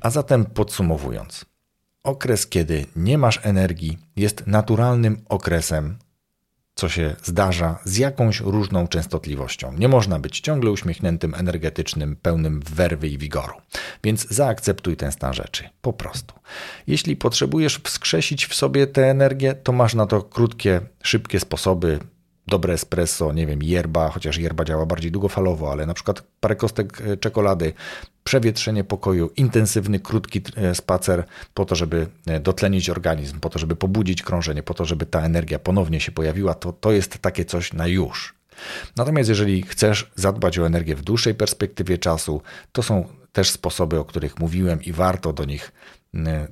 A 0.00 0.10
zatem 0.10 0.44
podsumowując, 0.44 1.51
okres, 2.02 2.46
kiedy 2.46 2.86
nie 2.96 3.18
masz 3.18 3.40
energii, 3.42 3.98
jest 4.16 4.46
naturalnym 4.46 5.24
okresem, 5.28 5.98
co 6.74 6.88
się 6.88 7.16
zdarza 7.22 7.78
z 7.84 7.96
jakąś 7.96 8.40
różną 8.40 8.88
częstotliwością. 8.88 9.72
Nie 9.72 9.88
można 9.88 10.18
być 10.18 10.40
ciągle 10.40 10.70
uśmiechniętym, 10.70 11.34
energetycznym, 11.34 12.16
pełnym 12.16 12.60
werwy 12.60 13.08
i 13.08 13.18
wigoru. 13.18 13.54
Więc 14.04 14.28
zaakceptuj 14.28 14.96
ten 14.96 15.12
stan 15.12 15.34
rzeczy. 15.34 15.68
Po 15.82 15.92
prostu. 15.92 16.34
Jeśli 16.86 17.16
potrzebujesz 17.16 17.80
wskrzesić 17.84 18.46
w 18.46 18.54
sobie 18.54 18.86
tę 18.86 19.10
energię, 19.10 19.54
to 19.54 19.72
masz 19.72 19.94
na 19.94 20.06
to 20.06 20.22
krótkie, 20.22 20.80
szybkie 21.02 21.40
sposoby, 21.40 21.98
dobre 22.46 22.74
espresso, 22.74 23.32
nie 23.32 23.46
wiem, 23.46 23.62
yerba, 23.62 24.10
chociaż 24.10 24.38
yerba 24.38 24.64
działa 24.64 24.86
bardziej 24.86 25.10
długofalowo, 25.10 25.72
ale 25.72 25.86
na 25.86 25.94
przykład 25.94 26.22
parę 26.40 26.56
kostek 26.56 27.00
e, 27.00 27.16
czekolady, 27.16 27.72
przewietrzenie 28.24 28.84
pokoju, 28.84 29.30
intensywny, 29.36 30.00
krótki 30.00 30.42
e, 30.56 30.74
spacer 30.74 31.24
po 31.54 31.64
to, 31.64 31.74
żeby 31.74 32.06
e, 32.26 32.40
dotlenić 32.40 32.90
organizm, 32.90 33.40
po 33.40 33.50
to, 33.50 33.58
żeby 33.58 33.76
pobudzić 33.76 34.22
krążenie, 34.22 34.62
po 34.62 34.74
to, 34.74 34.84
żeby 34.84 35.06
ta 35.06 35.20
energia 35.20 35.58
ponownie 35.58 36.00
się 36.00 36.12
pojawiła, 36.12 36.54
to 36.54 36.72
to 36.72 36.92
jest 36.92 37.18
takie 37.18 37.44
coś 37.44 37.72
na 37.72 37.86
już. 37.86 38.34
Natomiast 38.96 39.28
jeżeli 39.28 39.62
chcesz 39.62 40.10
zadbać 40.14 40.58
o 40.58 40.66
energię 40.66 40.96
w 40.96 41.02
dłuższej 41.02 41.34
perspektywie 41.34 41.98
czasu, 41.98 42.42
to 42.72 42.82
są 42.82 43.04
też 43.32 43.50
sposoby, 43.50 43.98
o 43.98 44.04
których 44.04 44.38
mówiłem 44.38 44.82
i 44.82 44.92
warto 44.92 45.32
do 45.32 45.44
nich 45.44 45.72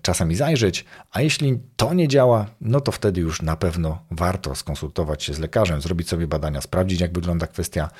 czasami 0.02 0.36
zajrzeć, 0.36 0.84
a 1.10 1.20
jeśli 1.20 1.58
to 1.76 1.94
nie 1.94 2.08
działa, 2.08 2.46
no 2.60 2.80
to 2.80 2.92
wtedy 2.92 3.20
już 3.20 3.42
na 3.42 3.56
pewno 3.56 4.04
warto 4.10 4.54
skonsultować 4.54 5.22
się 5.22 5.34
z 5.34 5.38
lekarzem, 5.38 5.80
zrobić 5.80 6.08
sobie 6.08 6.26
badania, 6.26 6.60
sprawdzić 6.60 7.00
jak 7.00 7.12
wygląda 7.12 7.46
kwestia 7.46 7.90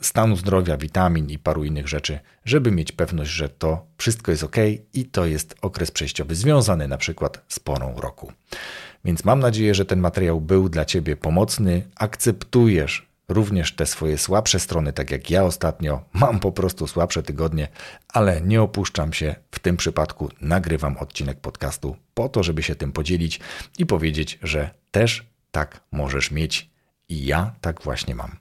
stanu 0.00 0.36
zdrowia, 0.36 0.76
witamin 0.76 1.30
i 1.30 1.38
paru 1.38 1.64
innych 1.64 1.88
rzeczy, 1.88 2.20
żeby 2.44 2.70
mieć 2.72 2.92
pewność, 2.92 3.30
że 3.30 3.48
to 3.48 3.86
wszystko 3.98 4.30
jest 4.30 4.44
ok 4.44 4.56
i 4.94 5.04
to 5.04 5.26
jest 5.26 5.54
okres 5.62 5.90
przejściowy 5.90 6.34
związany 6.34 6.88
na 6.88 6.98
przykład 6.98 7.44
z 7.48 7.58
porą 7.58 8.00
roku. 8.00 8.32
Więc 9.04 9.24
mam 9.24 9.40
nadzieję, 9.40 9.74
że 9.74 9.84
ten 9.84 10.00
materiał 10.00 10.40
był 10.40 10.68
dla 10.68 10.84
Ciebie 10.84 11.16
pomocny. 11.16 11.82
Akceptujesz 11.96 13.05
również 13.28 13.74
te 13.74 13.86
swoje 13.86 14.18
słabsze 14.18 14.60
strony, 14.60 14.92
tak 14.92 15.10
jak 15.10 15.30
ja 15.30 15.44
ostatnio. 15.44 16.04
Mam 16.12 16.40
po 16.40 16.52
prostu 16.52 16.86
słabsze 16.86 17.22
tygodnie, 17.22 17.68
ale 18.08 18.40
nie 18.40 18.62
opuszczam 18.62 19.12
się. 19.12 19.34
W 19.50 19.58
tym 19.58 19.76
przypadku 19.76 20.30
nagrywam 20.40 20.96
odcinek 20.96 21.40
podcastu 21.40 21.96
po 22.14 22.28
to, 22.28 22.42
żeby 22.42 22.62
się 22.62 22.74
tym 22.74 22.92
podzielić 22.92 23.40
i 23.78 23.86
powiedzieć, 23.86 24.38
że 24.42 24.70
też 24.90 25.26
tak 25.50 25.80
możesz 25.92 26.30
mieć. 26.30 26.70
I 27.08 27.26
ja 27.26 27.54
tak 27.60 27.82
właśnie 27.82 28.14
mam. 28.14 28.36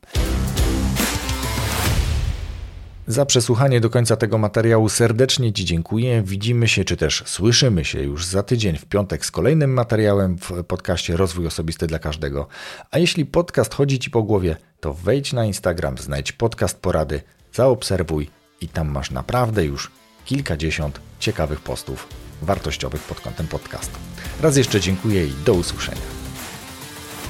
Za 3.08 3.26
przesłuchanie 3.26 3.82
do 3.82 3.90
końca 3.90 4.16
tego 4.16 4.38
materiału 4.38 4.90
serdecznie 4.90 5.54
Ci 5.54 5.66
dziękuję. 5.66 6.24
Widzimy 6.26 6.68
się, 6.68 6.84
czy 6.84 6.98
też 6.98 7.24
słyszymy 7.26 7.86
się 7.86 8.02
już 8.02 8.26
za 8.26 8.44
tydzień 8.44 8.78
w 8.78 8.86
piątek 8.86 9.26
z 9.26 9.32
kolejnym 9.32 9.74
materiałem 9.74 10.38
w 10.38 10.64
podcaście 10.64 11.18
Rozwój 11.18 11.48
Osobisty 11.48 11.88
dla 11.88 12.00
Każdego. 12.00 12.48
A 12.92 13.00
jeśli 13.00 13.26
podcast 13.26 13.74
chodzi 13.74 14.00
Ci 14.00 14.12
po 14.12 14.24
głowie, 14.24 14.58
to 14.80 14.94
wejdź 14.94 15.34
na 15.34 15.46
Instagram, 15.46 15.98
znajdź 15.98 16.32
podcast 16.32 16.82
porady, 16.82 17.22
zaobserwuj 17.54 18.30
i 18.62 18.68
tam 18.68 18.92
masz 18.92 19.12
naprawdę 19.12 19.66
już 19.66 19.92
kilkadziesiąt 20.26 21.00
ciekawych 21.20 21.60
postów 21.60 22.08
wartościowych 22.42 23.02
pod 23.02 23.22
kątem 23.22 23.48
podcastu. 23.48 23.98
Raz 24.42 24.58
jeszcze 24.58 24.82
dziękuję 24.82 25.26
i 25.26 25.34
do 25.46 25.54
usłyszenia. 25.54 26.02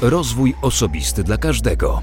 Rozwój 0.02 0.56
osobisty 0.62 1.24
dla 1.24 1.38
każdego. 1.38 2.02